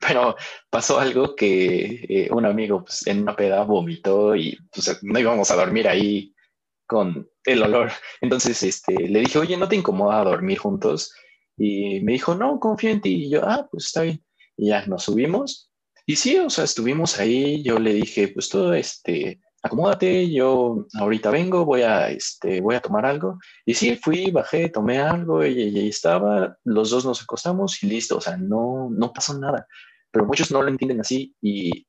Pero 0.00 0.36
pasó 0.68 0.98
algo 0.98 1.34
que 1.34 2.04
eh, 2.08 2.28
un 2.30 2.44
amigo 2.44 2.84
pues, 2.84 3.06
en 3.06 3.22
una 3.22 3.34
peda 3.34 3.62
vomitó 3.64 4.36
y 4.36 4.58
pues, 4.70 5.02
no 5.02 5.18
íbamos 5.18 5.50
a 5.50 5.56
dormir 5.56 5.88
ahí 5.88 6.33
con 6.86 7.28
el 7.44 7.62
olor. 7.62 7.90
Entonces 8.20 8.62
este, 8.62 8.94
le 9.08 9.20
dije, 9.20 9.38
oye, 9.38 9.56
¿no 9.56 9.68
te 9.68 9.76
incomoda 9.76 10.24
dormir 10.24 10.58
juntos? 10.58 11.12
Y 11.56 12.00
me 12.00 12.12
dijo, 12.12 12.34
no, 12.34 12.58
confío 12.58 12.90
en 12.90 13.00
ti. 13.00 13.26
Y 13.26 13.30
yo, 13.30 13.42
ah, 13.44 13.66
pues 13.70 13.86
está 13.86 14.02
bien. 14.02 14.24
Y 14.56 14.68
ya 14.68 14.86
nos 14.86 15.04
subimos. 15.04 15.70
Y 16.06 16.16
sí, 16.16 16.38
o 16.38 16.50
sea, 16.50 16.64
estuvimos 16.64 17.18
ahí. 17.18 17.62
Yo 17.62 17.78
le 17.78 17.94
dije, 17.94 18.28
pues 18.28 18.48
todo, 18.48 18.74
este, 18.74 19.40
acomódate, 19.64 20.30
yo 20.30 20.86
ahorita 21.00 21.30
vengo, 21.30 21.64
voy 21.64 21.80
a, 21.82 22.10
este, 22.10 22.60
voy 22.60 22.74
a 22.74 22.80
tomar 22.80 23.06
algo. 23.06 23.38
Y 23.64 23.72
sí, 23.72 23.96
fui, 23.96 24.30
bajé, 24.30 24.68
tomé 24.68 24.98
algo 24.98 25.44
y, 25.44 25.62
ahí 25.62 25.88
estaba, 25.88 26.58
los 26.64 26.90
dos 26.90 27.06
nos 27.06 27.22
acostamos 27.22 27.82
y 27.82 27.86
listo, 27.86 28.18
o 28.18 28.20
sea, 28.20 28.36
no, 28.36 28.90
no 28.90 29.12
pasó 29.12 29.38
nada. 29.38 29.66
Pero 30.10 30.26
muchos 30.26 30.50
no 30.50 30.62
lo 30.62 30.68
entienden 30.68 31.00
así 31.00 31.34
y 31.40 31.86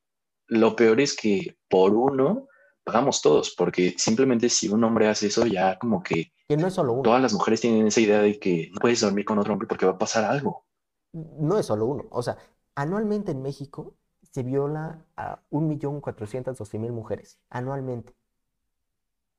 lo 0.47 0.75
peor 0.75 1.01
es 1.01 1.15
que 1.15 1.57
por 1.69 1.93
uno 1.93 2.47
pagamos 2.85 3.21
todos, 3.21 3.53
porque 3.57 3.95
simplemente 3.97 4.47
si 4.47 4.69
un 4.69 4.83
hombre 4.83 5.09
hace 5.09 5.27
eso, 5.27 5.45
ya 5.45 5.77
como 5.77 6.01
que, 6.01 6.31
que 6.47 6.55
no 6.55 6.67
es 6.67 6.73
solo 6.73 6.93
uno. 6.93 7.01
todas 7.01 7.21
las 7.21 7.33
mujeres 7.33 7.59
tienen 7.59 7.87
esa 7.87 7.99
idea 7.99 8.21
de 8.21 8.39
que 8.39 8.69
no 8.71 8.79
puedes 8.79 9.01
dormir 9.01 9.25
con 9.25 9.39
otro 9.39 9.51
hombre 9.51 9.67
porque 9.67 9.85
va 9.85 9.93
a 9.93 9.97
pasar 9.97 10.23
algo. 10.23 10.63
No 11.11 11.57
es 11.57 11.65
solo 11.65 11.85
uno, 11.85 12.05
o 12.11 12.21
sea, 12.21 12.37
anualmente 12.75 13.31
en 13.31 13.41
México 13.41 13.95
se 14.31 14.43
viola 14.43 15.03
a 15.17 15.39
1.412.000 15.49 16.91
mujeres, 16.91 17.39
anualmente. 17.49 18.13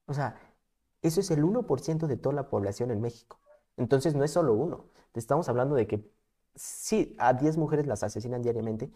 O 0.06 0.14
sea, 0.14 0.40
eso 1.02 1.20
es 1.20 1.30
el 1.30 1.44
1% 1.44 2.06
de 2.06 2.16
toda 2.16 2.34
la 2.34 2.48
población 2.48 2.90
en 2.90 3.00
México. 3.00 3.38
Entonces 3.76 4.14
no 4.14 4.24
es 4.24 4.32
solo 4.32 4.54
uno. 4.54 4.86
Te 5.12 5.20
estamos 5.20 5.48
hablando 5.48 5.74
de 5.76 5.86
que 5.86 6.10
sí, 6.54 7.14
a 7.18 7.34
10 7.34 7.58
mujeres 7.58 7.86
las 7.86 8.02
asesinan 8.02 8.42
diariamente, 8.42 8.90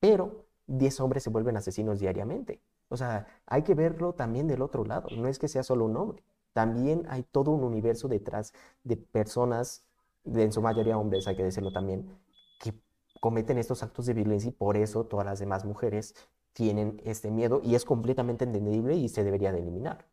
pero 0.00 0.44
10 0.66 1.00
hombres 1.00 1.22
se 1.22 1.30
vuelven 1.30 1.56
asesinos 1.56 2.00
diariamente. 2.00 2.60
O 2.94 2.96
sea, 2.96 3.26
hay 3.46 3.62
que 3.62 3.74
verlo 3.74 4.14
también 4.14 4.46
del 4.46 4.62
otro 4.62 4.84
lado. 4.84 5.08
No 5.16 5.28
es 5.28 5.38
que 5.38 5.48
sea 5.48 5.62
solo 5.62 5.84
un 5.84 5.96
hombre. 5.96 6.22
También 6.52 7.04
hay 7.08 7.24
todo 7.24 7.50
un 7.50 7.64
universo 7.64 8.08
detrás 8.08 8.52
de 8.84 8.96
personas, 8.96 9.84
en 10.24 10.52
su 10.52 10.62
mayoría 10.62 10.96
hombres, 10.96 11.26
hay 11.26 11.36
que 11.36 11.42
decirlo 11.42 11.72
también, 11.72 12.08
que 12.60 12.72
cometen 13.20 13.58
estos 13.58 13.82
actos 13.82 14.06
de 14.06 14.14
violencia 14.14 14.48
y 14.50 14.52
por 14.52 14.76
eso 14.76 15.04
todas 15.04 15.26
las 15.26 15.40
demás 15.40 15.64
mujeres 15.64 16.14
tienen 16.52 17.02
este 17.04 17.30
miedo 17.30 17.60
y 17.64 17.74
es 17.74 17.84
completamente 17.84 18.44
entendible 18.44 18.94
y 18.94 19.08
se 19.08 19.24
debería 19.24 19.50
de 19.50 19.58
eliminar. 19.58 20.06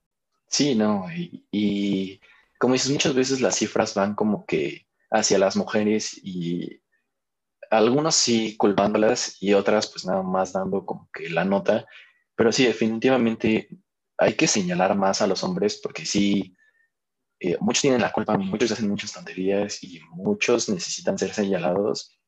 Sí, 0.47 0.73
no, 0.75 1.05
y, 1.15 1.45
y 1.51 2.19
como 2.57 2.73
dices, 2.73 2.91
muchas 2.91 3.13
veces 3.13 3.41
las 3.41 3.55
cifras 3.55 3.93
van 3.93 4.15
como 4.15 4.45
que 4.45 4.87
hacia 5.11 5.37
las 5.37 5.55
mujeres 5.55 6.19
y 6.23 6.81
algunos 7.69 8.15
sí 8.15 8.57
culpándolas 8.57 9.37
y 9.41 9.53
otras 9.53 9.87
pues 9.87 10.05
nada 10.05 10.23
más 10.23 10.53
dando 10.53 10.85
como 10.85 11.09
que 11.13 11.29
la 11.29 11.45
nota, 11.45 11.85
pero 12.35 12.51
sí, 12.51 12.65
definitivamente 12.65 13.69
hay 14.17 14.33
que 14.33 14.47
señalar 14.47 14.95
más 14.95 15.21
a 15.21 15.27
los 15.27 15.43
hombres 15.43 15.79
porque 15.81 16.05
sí, 16.05 16.55
eh, 17.39 17.57
muchos 17.59 17.81
tienen 17.81 18.01
la 18.01 18.11
culpa, 18.11 18.37
muchos 18.37 18.71
hacen 18.71 18.89
muchas 18.89 19.13
tonterías 19.13 19.83
y 19.83 19.99
muchos 20.11 20.69
necesitan 20.69 21.17
ser 21.17 21.33
señalados. 21.33 22.19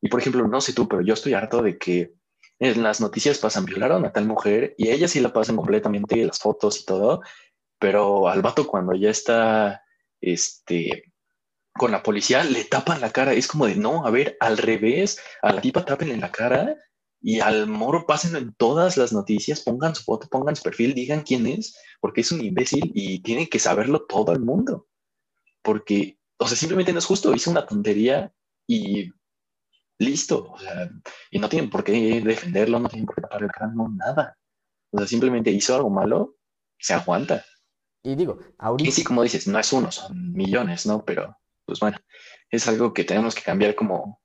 Y 0.00 0.08
por 0.08 0.20
ejemplo, 0.20 0.46
no 0.48 0.60
sé 0.60 0.72
tú, 0.72 0.88
pero 0.88 1.02
yo 1.02 1.14
estoy 1.14 1.34
harto 1.34 1.62
de 1.62 1.78
que 1.78 2.14
en 2.58 2.82
las 2.82 3.00
noticias 3.00 3.38
pasan, 3.38 3.64
violaron 3.64 4.04
a 4.04 4.12
tal 4.12 4.26
mujer 4.26 4.74
y 4.78 4.88
ella 4.88 5.08
sí 5.08 5.20
la 5.20 5.32
pasan 5.32 5.56
completamente, 5.56 6.24
las 6.24 6.38
fotos 6.38 6.80
y 6.80 6.84
todo, 6.86 7.22
pero 7.78 8.28
al 8.28 8.40
vato 8.40 8.66
cuando 8.66 8.94
ya 8.94 9.10
está, 9.10 9.82
este, 10.20 11.12
con 11.74 11.90
la 11.90 12.02
policía 12.02 12.44
le 12.44 12.64
tapan 12.64 13.00
la 13.00 13.10
cara. 13.10 13.32
Es 13.32 13.48
como 13.48 13.66
de, 13.66 13.76
no, 13.76 14.06
a 14.06 14.10
ver, 14.10 14.36
al 14.40 14.58
revés, 14.58 15.20
a 15.42 15.52
la 15.52 15.60
tipa 15.60 15.84
tapen 15.84 16.10
en 16.10 16.20
la 16.20 16.32
cara 16.32 16.76
y 17.22 17.40
al 17.40 17.68
moro 17.68 18.04
pásenlo 18.06 18.38
en 18.38 18.52
todas 18.54 18.96
las 18.96 19.12
noticias, 19.12 19.60
pongan 19.60 19.94
su 19.94 20.02
foto, 20.02 20.28
pongan 20.28 20.56
su 20.56 20.62
perfil, 20.62 20.94
digan 20.94 21.22
quién 21.22 21.46
es, 21.46 21.76
porque 22.00 22.22
es 22.22 22.32
un 22.32 22.44
imbécil 22.44 22.90
y 22.94 23.20
tiene 23.20 23.48
que 23.48 23.60
saberlo 23.60 24.06
todo 24.06 24.32
el 24.32 24.40
mundo. 24.40 24.88
Porque, 25.62 26.18
o 26.38 26.48
sea, 26.48 26.56
simplemente 26.56 26.92
no 26.92 26.98
es 26.98 27.06
justo, 27.06 27.32
hizo 27.32 27.50
una 27.50 27.64
tontería 27.64 28.34
y 28.66 29.12
listo. 29.98 30.50
O 30.50 30.58
sea, 30.58 30.90
y 31.30 31.38
no 31.38 31.48
tienen 31.48 31.70
por 31.70 31.84
qué 31.84 32.20
defenderlo, 32.20 32.80
no 32.80 32.88
tienen 32.88 33.06
por 33.06 33.14
qué 33.14 33.22
tapar 33.22 33.44
el 33.44 33.52
cráneo, 33.52 33.88
nada. 33.88 34.36
O 34.90 34.98
sea, 34.98 35.06
simplemente 35.06 35.52
hizo 35.52 35.76
algo 35.76 35.90
malo, 35.90 36.36
se 36.78 36.94
aguanta. 36.94 37.44
Y 38.02 38.16
digo, 38.16 38.40
ahorita... 38.58 38.88
Y 38.88 38.92
sí, 38.92 39.04
como 39.04 39.22
dices, 39.22 39.46
no 39.46 39.60
es 39.60 39.72
uno, 39.72 39.92
son 39.92 40.32
millones, 40.32 40.86
¿no? 40.86 41.04
Pero 41.04 41.36
pues 41.64 41.78
bueno, 41.78 41.98
es 42.50 42.66
algo 42.68 42.92
que 42.92 43.04
tenemos 43.04 43.34
que 43.34 43.42
cambiar 43.42 43.74
como, 43.74 44.20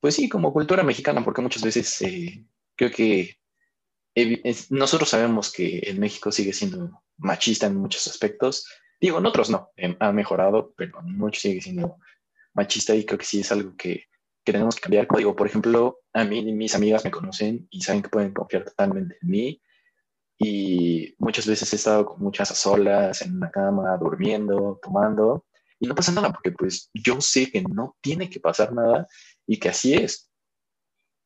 pues 0.00 0.14
sí, 0.14 0.28
como 0.28 0.52
cultura 0.52 0.82
mexicana, 0.82 1.22
porque 1.24 1.42
muchas 1.42 1.62
veces 1.62 2.00
eh, 2.02 2.44
creo 2.74 2.90
que 2.90 3.36
nosotros 4.70 5.08
sabemos 5.08 5.52
que 5.52 5.82
en 5.84 6.00
México 6.00 6.32
sigue 6.32 6.52
siendo 6.52 7.02
machista 7.18 7.66
en 7.66 7.76
muchos 7.76 8.06
aspectos. 8.06 8.66
Digo, 9.00 9.18
en 9.18 9.26
otros 9.26 9.50
no, 9.50 9.70
em, 9.76 9.96
ha 10.00 10.12
mejorado, 10.12 10.74
pero 10.76 11.00
en 11.00 11.16
muchos 11.16 11.42
sigue 11.42 11.60
siendo 11.60 11.96
machista 12.54 12.94
y 12.94 13.04
creo 13.04 13.18
que 13.18 13.26
sí 13.26 13.40
es 13.40 13.52
algo 13.52 13.76
que, 13.76 14.06
que 14.44 14.52
tenemos 14.52 14.74
que 14.74 14.82
cambiar. 14.82 15.06
Digo, 15.16 15.36
por 15.36 15.46
ejemplo, 15.46 16.00
a 16.12 16.24
mí 16.24 16.42
mis 16.52 16.74
amigas 16.74 17.04
me 17.04 17.10
conocen 17.10 17.68
y 17.70 17.82
saben 17.82 18.02
que 18.02 18.08
pueden 18.08 18.32
confiar 18.32 18.64
totalmente 18.64 19.16
en 19.20 19.28
mí. 19.28 19.62
Y 20.38 21.14
muchas 21.18 21.46
veces 21.46 21.70
he 21.72 21.76
estado 21.76 22.06
con 22.06 22.22
muchas 22.22 22.50
a 22.50 22.54
solas, 22.54 23.20
en 23.20 23.36
una 23.36 23.50
cama, 23.50 23.96
durmiendo, 23.98 24.80
tomando, 24.82 25.44
y 25.80 25.86
no 25.86 25.94
pasa 25.94 26.12
nada 26.12 26.30
porque 26.30 26.52
pues 26.52 26.90
yo 26.92 27.20
sé 27.20 27.50
que 27.50 27.62
no 27.62 27.96
tiene 28.02 28.28
que 28.28 28.38
pasar 28.38 28.72
nada 28.72 29.08
y 29.50 29.58
que 29.58 29.68
así 29.68 29.94
es. 29.94 30.30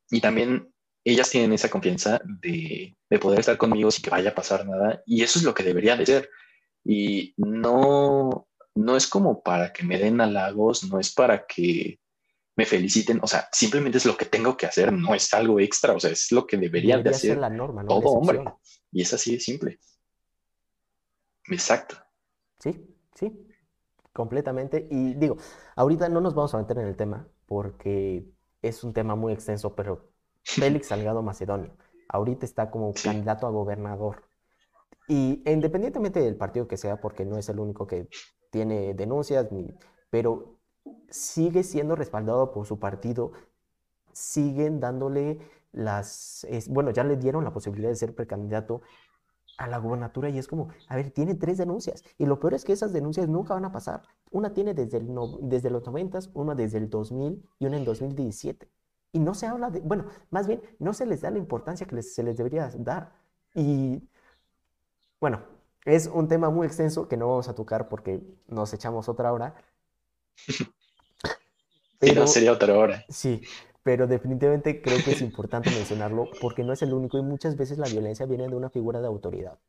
Y 0.08 0.22
también 0.22 0.72
ellas 1.04 1.28
tienen 1.28 1.52
esa 1.52 1.68
confianza 1.68 2.22
de, 2.24 2.96
de 3.10 3.18
poder 3.18 3.40
estar 3.40 3.58
conmigo 3.58 3.90
sin 3.90 4.02
que 4.02 4.08
vaya 4.08 4.30
a 4.30 4.34
pasar 4.34 4.66
nada 4.66 5.02
y 5.04 5.22
eso 5.22 5.38
es 5.38 5.44
lo 5.44 5.52
que 5.52 5.62
debería 5.62 5.94
de 5.94 6.06
ser. 6.06 6.30
Y 6.82 7.34
no, 7.36 8.48
no 8.74 8.96
es 8.96 9.06
como 9.06 9.42
para 9.42 9.74
que 9.74 9.82
me 9.82 9.98
den 9.98 10.22
halagos, 10.22 10.84
no 10.84 10.98
es 10.98 11.12
para 11.12 11.44
que 11.44 12.00
me 12.56 12.64
feliciten, 12.64 13.20
o 13.22 13.26
sea, 13.26 13.46
simplemente 13.52 13.98
es 13.98 14.06
lo 14.06 14.16
que 14.16 14.24
tengo 14.24 14.56
que 14.56 14.64
hacer, 14.64 14.90
no 14.90 15.14
es 15.14 15.34
algo 15.34 15.60
extra, 15.60 15.92
o 15.92 16.00
sea, 16.00 16.10
es 16.10 16.32
lo 16.32 16.46
que 16.46 16.56
debería, 16.56 16.96
de 16.96 17.10
hacer 17.10 17.36
la 17.36 17.50
norma, 17.50 17.84
todo 17.84 18.08
hombre. 18.08 18.42
Y 18.90 19.02
es 19.02 19.12
así 19.12 19.34
de 19.34 19.40
simple. 19.40 19.80
Exacto. 21.48 21.96
Sí, 22.58 22.86
sí, 23.14 23.30
completamente. 24.14 24.88
Y 24.90 25.12
digo, 25.12 25.36
ahorita 25.76 26.08
no 26.08 26.22
nos 26.22 26.34
vamos 26.34 26.54
a 26.54 26.58
meter 26.58 26.78
en 26.78 26.86
el 26.86 26.96
tema 26.96 27.28
porque 27.54 28.26
es 28.62 28.82
un 28.82 28.92
tema 28.92 29.14
muy 29.14 29.32
extenso, 29.32 29.76
pero 29.76 30.10
Félix 30.42 30.88
Salgado 30.88 31.22
Macedonio 31.22 31.76
ahorita 32.08 32.44
está 32.44 32.68
como 32.68 32.92
candidato 32.92 33.46
a 33.46 33.50
gobernador. 33.50 34.24
Y 35.06 35.40
independientemente 35.46 36.20
del 36.20 36.36
partido 36.36 36.66
que 36.66 36.76
sea, 36.76 37.00
porque 37.00 37.24
no 37.24 37.38
es 37.38 37.48
el 37.48 37.60
único 37.60 37.86
que 37.86 38.08
tiene 38.50 38.92
denuncias, 38.94 39.52
ni, 39.52 39.72
pero 40.10 40.58
sigue 41.08 41.62
siendo 41.62 41.94
respaldado 41.94 42.50
por 42.52 42.66
su 42.66 42.80
partido, 42.80 43.30
siguen 44.12 44.80
dándole 44.80 45.38
las, 45.70 46.44
bueno, 46.70 46.90
ya 46.90 47.04
le 47.04 47.16
dieron 47.16 47.44
la 47.44 47.52
posibilidad 47.52 47.90
de 47.90 47.96
ser 47.96 48.16
precandidato 48.16 48.82
a 49.56 49.66
la 49.66 49.78
gubernatura 49.78 50.28
y 50.28 50.38
es 50.38 50.48
como, 50.48 50.68
a 50.88 50.96
ver, 50.96 51.10
tiene 51.10 51.34
tres 51.34 51.58
denuncias 51.58 52.02
y 52.18 52.26
lo 52.26 52.40
peor 52.40 52.54
es 52.54 52.64
que 52.64 52.72
esas 52.72 52.92
denuncias 52.92 53.28
nunca 53.28 53.54
van 53.54 53.64
a 53.64 53.72
pasar. 53.72 54.02
Una 54.30 54.52
tiene 54.52 54.74
desde, 54.74 54.98
el 54.98 55.08
desde 55.42 55.70
los 55.70 55.84
90, 55.86 56.18
una 56.34 56.54
desde 56.54 56.78
el 56.78 56.90
2000 56.90 57.42
y 57.58 57.66
una 57.66 57.76
en 57.76 57.84
2017. 57.84 58.68
Y 59.12 59.20
no 59.20 59.34
se 59.34 59.46
habla 59.46 59.70
de, 59.70 59.80
bueno, 59.80 60.06
más 60.30 60.46
bien, 60.48 60.60
no 60.80 60.92
se 60.92 61.06
les 61.06 61.20
da 61.20 61.30
la 61.30 61.38
importancia 61.38 61.86
que 61.86 62.02
se 62.02 62.22
les 62.22 62.36
debería 62.36 62.68
dar. 62.76 63.12
Y 63.54 64.02
bueno, 65.20 65.40
es 65.84 66.08
un 66.12 66.26
tema 66.26 66.50
muy 66.50 66.66
extenso 66.66 67.06
que 67.08 67.16
no 67.16 67.28
vamos 67.28 67.48
a 67.48 67.54
tocar 67.54 67.88
porque 67.88 68.22
nos 68.48 68.72
echamos 68.74 69.08
otra 69.08 69.32
hora. 69.32 69.54
Pero, 72.00 72.26
sería 72.26 72.52
otra 72.52 72.76
hora. 72.76 73.04
Sí, 73.08 73.40
pero 73.84 74.08
definitivamente 74.08 74.82
creo 74.82 74.98
que 75.04 75.12
es 75.12 75.22
importante 75.22 75.70
mencionarlo 75.70 76.28
porque 76.40 76.64
no 76.64 76.72
es 76.72 76.82
el 76.82 76.92
único 76.92 77.18
y 77.18 77.22
muchas 77.22 77.56
veces 77.56 77.78
la 77.78 77.86
violencia 77.86 78.26
viene 78.26 78.48
de 78.48 78.56
una 78.56 78.70
figura 78.70 79.00
de 79.00 79.06
autoridad 79.06 79.60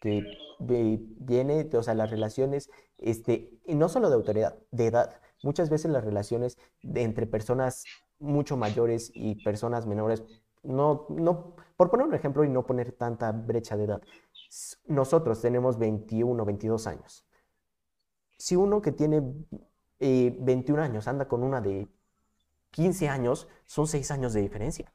que 0.00 0.24
viene, 0.58 1.68
o 1.72 1.82
sea, 1.82 1.94
las 1.94 2.10
relaciones, 2.10 2.70
este, 2.98 3.50
y 3.66 3.74
no 3.74 3.88
solo 3.88 4.08
de 4.08 4.14
autoridad, 4.14 4.56
de 4.70 4.86
edad. 4.86 5.20
Muchas 5.42 5.70
veces 5.70 5.90
las 5.90 6.04
relaciones 6.04 6.58
entre 6.82 7.26
personas 7.26 7.84
mucho 8.18 8.56
mayores 8.56 9.10
y 9.14 9.42
personas 9.44 9.86
menores, 9.86 10.24
no, 10.62 11.06
no, 11.08 11.54
por 11.76 11.90
poner 11.90 12.06
un 12.06 12.14
ejemplo 12.14 12.44
y 12.44 12.48
no 12.48 12.66
poner 12.66 12.92
tanta 12.92 13.30
brecha 13.32 13.76
de 13.76 13.84
edad, 13.84 14.02
nosotros 14.86 15.40
tenemos 15.40 15.78
21, 15.78 16.44
22 16.44 16.86
años. 16.86 17.24
Si 18.36 18.56
uno 18.56 18.80
que 18.80 18.92
tiene 18.92 19.20
21 20.00 20.80
eh, 20.80 20.84
años 20.84 21.08
anda 21.08 21.28
con 21.28 21.42
una 21.42 21.60
de 21.60 21.88
15 22.70 23.08
años, 23.08 23.48
son 23.66 23.86
6 23.86 24.10
años 24.10 24.32
de 24.32 24.40
diferencia. 24.40 24.92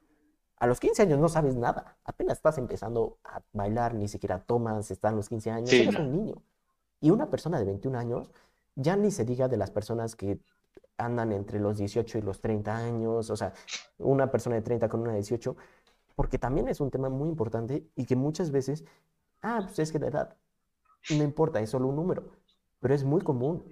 A 0.56 0.66
los 0.66 0.80
15 0.80 1.02
años 1.02 1.18
no 1.18 1.28
sabes 1.28 1.56
nada, 1.56 1.98
apenas 2.04 2.38
estás 2.38 2.58
empezando 2.58 3.18
a 3.24 3.42
bailar, 3.52 3.94
ni 3.94 4.08
siquiera 4.08 4.40
tomas, 4.40 4.90
están 4.90 5.16
los 5.16 5.28
15 5.28 5.50
años, 5.50 5.72
eres 5.72 5.96
un 5.96 6.12
niño. 6.12 6.42
Y 7.00 7.10
una 7.10 7.28
persona 7.28 7.58
de 7.58 7.64
21 7.64 7.98
años, 7.98 8.30
ya 8.76 8.96
ni 8.96 9.10
se 9.10 9.24
diga 9.24 9.48
de 9.48 9.56
las 9.56 9.70
personas 9.70 10.16
que 10.16 10.40
andan 10.96 11.32
entre 11.32 11.58
los 11.58 11.76
18 11.76 12.18
y 12.18 12.22
los 12.22 12.40
30 12.40 12.76
años, 12.76 13.30
o 13.30 13.36
sea, 13.36 13.52
una 13.98 14.30
persona 14.30 14.56
de 14.56 14.62
30 14.62 14.88
con 14.88 15.00
una 15.00 15.10
de 15.10 15.16
18, 15.16 15.56
porque 16.14 16.38
también 16.38 16.68
es 16.68 16.80
un 16.80 16.90
tema 16.90 17.08
muy 17.08 17.28
importante 17.28 17.86
y 17.96 18.06
que 18.06 18.16
muchas 18.16 18.50
veces, 18.50 18.84
ah, 19.42 19.60
pues 19.64 19.78
es 19.80 19.92
que 19.92 19.98
la 19.98 20.06
edad 20.06 20.36
no 21.10 21.22
importa, 21.22 21.60
es 21.60 21.70
solo 21.70 21.88
un 21.88 21.96
número, 21.96 22.24
pero 22.80 22.94
es 22.94 23.04
muy 23.04 23.20
común 23.20 23.64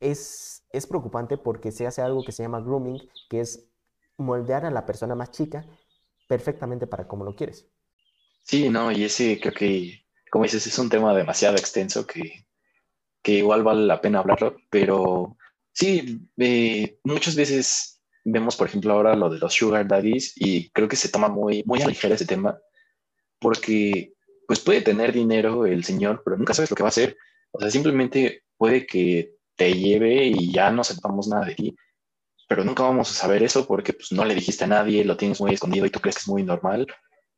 es, 0.00 0.64
es 0.70 0.86
preocupante 0.86 1.36
porque 1.36 1.72
se 1.72 1.86
hace 1.86 2.02
algo 2.02 2.24
que 2.24 2.32
se 2.32 2.42
llama 2.42 2.60
grooming, 2.60 3.08
que 3.28 3.40
es 3.40 3.68
moldear 4.16 4.64
a 4.64 4.70
la 4.70 4.86
persona 4.86 5.14
más 5.14 5.30
chica 5.30 5.64
perfectamente 6.28 6.86
para 6.86 7.08
como 7.08 7.24
lo 7.24 7.34
quieres. 7.34 7.68
Sí, 8.42 8.68
no, 8.68 8.90
y 8.90 9.04
ese 9.04 9.38
creo 9.40 9.52
que, 9.52 10.06
como 10.30 10.44
dices, 10.44 10.66
es 10.66 10.78
un 10.78 10.88
tema 10.88 11.14
demasiado 11.14 11.56
extenso 11.56 12.06
que, 12.06 12.46
que 13.22 13.32
igual 13.32 13.62
vale 13.62 13.86
la 13.86 14.00
pena 14.00 14.20
hablarlo, 14.20 14.56
pero 14.70 15.36
sí, 15.72 16.20
eh, 16.38 16.98
muchas 17.04 17.34
veces 17.36 18.00
vemos, 18.24 18.56
por 18.56 18.68
ejemplo, 18.68 18.92
ahora 18.92 19.14
lo 19.14 19.30
de 19.30 19.38
los 19.38 19.54
sugar 19.54 19.86
daddies 19.86 20.32
y 20.36 20.70
creo 20.70 20.88
que 20.88 20.96
se 20.96 21.08
toma 21.08 21.28
muy, 21.28 21.62
muy 21.66 21.82
a 21.82 21.86
ligera 21.86 22.14
ese 22.14 22.26
tema 22.26 22.58
porque 23.38 24.14
pues 24.46 24.60
puede 24.60 24.80
tener 24.80 25.12
dinero 25.12 25.66
el 25.66 25.84
señor, 25.84 26.22
pero 26.24 26.36
nunca 26.36 26.54
sabes 26.54 26.70
lo 26.70 26.76
que 26.76 26.82
va 26.82 26.88
a 26.88 26.90
hacer. 26.90 27.16
O 27.52 27.60
sea, 27.60 27.70
simplemente 27.70 28.44
puede 28.56 28.86
que 28.86 29.34
te 29.58 29.74
lleve 29.74 30.24
y 30.24 30.52
ya 30.52 30.70
no 30.70 30.84
sepamos 30.84 31.28
nada 31.28 31.46
de 31.46 31.54
ti. 31.54 31.76
Pero 32.48 32.64
nunca 32.64 32.84
vamos 32.84 33.10
a 33.10 33.14
saber 33.14 33.42
eso 33.42 33.66
porque 33.66 33.92
pues, 33.92 34.12
no 34.12 34.24
le 34.24 34.34
dijiste 34.34 34.64
a 34.64 34.68
nadie, 34.68 35.04
lo 35.04 35.16
tienes 35.16 35.40
muy 35.40 35.52
escondido 35.52 35.84
y 35.84 35.90
tú 35.90 36.00
crees 36.00 36.16
que 36.16 36.22
es 36.22 36.28
muy 36.28 36.44
normal. 36.44 36.86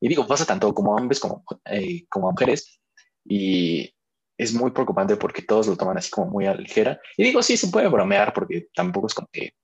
Y 0.00 0.08
digo, 0.08 0.26
pasa 0.26 0.44
tanto 0.46 0.72
como 0.74 0.92
a 0.92 1.00
hombres 1.00 1.18
como, 1.18 1.44
eh, 1.64 2.06
como 2.08 2.28
a 2.28 2.32
mujeres. 2.32 2.80
Y 3.24 3.92
es 4.38 4.54
muy 4.54 4.70
preocupante 4.70 5.16
porque 5.16 5.42
todos 5.42 5.66
lo 5.66 5.76
toman 5.76 5.98
así 5.98 6.10
como 6.10 6.30
muy 6.30 6.46
a 6.46 6.54
la 6.54 6.60
ligera. 6.60 7.00
Y 7.16 7.24
digo, 7.24 7.42
sí, 7.42 7.56
se 7.56 7.68
puede 7.68 7.88
bromear 7.88 8.32
porque 8.32 8.68
tampoco 8.74 9.06
es 9.08 9.14
como 9.14 9.28
que 9.32 9.54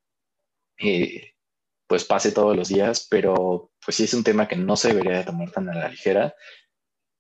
eh, 0.79 1.33
pues 1.87 2.05
pase 2.05 2.33
todos 2.33 2.57
los 2.57 2.69
días, 2.69 3.07
pero 3.09 3.71
pues 3.85 3.97
sí 3.97 4.05
es 4.05 4.15
un 4.15 4.25
tema 4.25 4.49
que 4.49 4.57
no 4.57 4.77
se 4.77 4.89
debería 4.89 5.19
de 5.19 5.25
tomar 5.25 5.51
tan 5.51 5.69
a 5.69 5.75
la 5.75 5.89
ligera. 5.89 6.35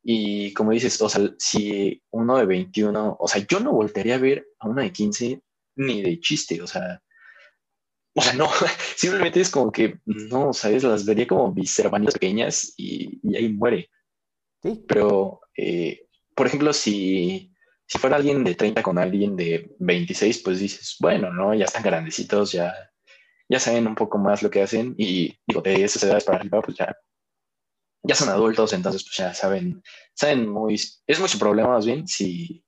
Y 0.08 0.52
como 0.52 0.70
dices, 0.70 1.02
o 1.02 1.08
sea, 1.08 1.34
si 1.36 2.00
uno 2.12 2.36
de 2.36 2.46
21, 2.46 3.16
o 3.18 3.26
sea, 3.26 3.44
yo 3.44 3.58
no 3.58 3.72
voltearía 3.72 4.14
a 4.14 4.18
ver 4.18 4.46
a 4.60 4.68
uno 4.68 4.80
de 4.80 4.92
15 4.92 5.42
ni 5.78 6.00
de 6.00 6.20
chiste, 6.20 6.62
o 6.62 6.66
sea, 6.68 7.02
o 8.14 8.22
sea, 8.22 8.34
no, 8.34 8.48
simplemente 8.94 9.40
es 9.40 9.50
como 9.50 9.72
que, 9.72 9.98
no, 10.04 10.52
¿sabes? 10.52 10.84
Las 10.84 11.04
vería 11.04 11.26
como 11.26 11.52
mis 11.52 11.76
hermanas 11.80 12.14
pequeñas 12.14 12.72
y, 12.76 13.18
ahí 13.36 13.48
muere. 13.52 13.90
Sí. 14.62 14.84
Pero, 14.86 15.40
eh, 15.56 16.06
por 16.36 16.46
ejemplo, 16.46 16.72
si, 16.72 17.52
si 17.84 17.98
fuera 17.98 18.14
alguien 18.14 18.44
de 18.44 18.54
30 18.54 18.84
con 18.84 18.98
alguien 18.98 19.34
de 19.34 19.74
26, 19.80 20.40
pues 20.44 20.60
dices, 20.60 20.98
bueno, 21.00 21.32
¿no? 21.32 21.52
Ya 21.52 21.64
están 21.64 21.82
grandecitos, 21.82 22.52
ya, 22.52 22.72
ya 23.48 23.58
saben 23.58 23.88
un 23.88 23.96
poco 23.96 24.18
más 24.18 24.40
lo 24.44 24.50
que 24.50 24.62
hacen 24.62 24.94
y 24.96 25.36
digo, 25.48 25.62
de 25.62 25.82
esas 25.82 26.04
edades 26.04 26.22
para 26.22 26.38
arriba, 26.38 26.62
pues 26.62 26.76
ya 26.76 26.96
ya 28.06 28.14
son 28.14 28.28
adultos, 28.28 28.72
entonces 28.72 29.02
pues 29.02 29.16
ya 29.16 29.34
saben, 29.34 29.82
saben 30.14 30.48
muy, 30.48 30.74
es 30.74 31.20
mucho 31.20 31.38
problema 31.38 31.70
más 31.70 31.84
bien 31.84 32.06
si, 32.06 32.64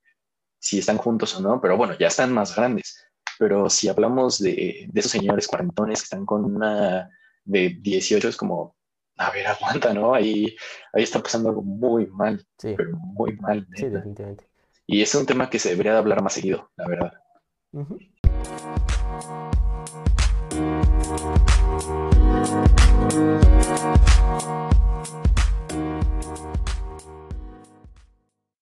si 0.59 0.79
están 0.81 0.98
juntos 0.98 1.37
o 1.37 1.40
no, 1.40 1.61
pero 1.61 1.77
bueno, 1.77 1.96
ya 1.98 2.09
están 2.09 2.33
más 2.33 2.55
grandes. 2.55 3.05
Pero 3.38 3.70
si 3.70 3.88
hablamos 3.88 4.38
de, 4.38 4.88
de 4.88 5.01
esos 5.01 5.12
señores 5.12 5.46
cuarentones 5.46 6.01
que 6.01 6.05
están 6.05 6.27
con 6.27 6.44
una 6.44 7.09
de 7.44 7.79
18, 7.81 8.29
es 8.29 8.37
como, 8.37 8.77
a 9.16 9.31
ver, 9.31 9.46
aguanta, 9.46 9.94
¿no? 9.94 10.12
Ahí, 10.12 10.57
ahí 10.92 11.05
está 11.05 11.22
pasando 11.22 11.51
algo 11.51 11.62
muy 11.62 12.07
mal, 12.07 12.44
sí. 12.59 12.74
pero 12.77 12.96
muy 12.96 13.37
mal. 13.37 13.66
Sí, 13.77 13.88
definitivamente. 13.88 14.48
Y 14.87 15.03
es 15.03 15.14
un 15.14 15.24
tema 15.24 15.48
que 15.48 15.61
se 15.61 15.70
debería 15.70 15.92
de 15.92 15.98
hablar 15.98 16.20
más 16.22 16.33
seguido, 16.33 16.70
la 16.77 16.88
verdad. 16.88 17.12
Uh 17.72 17.98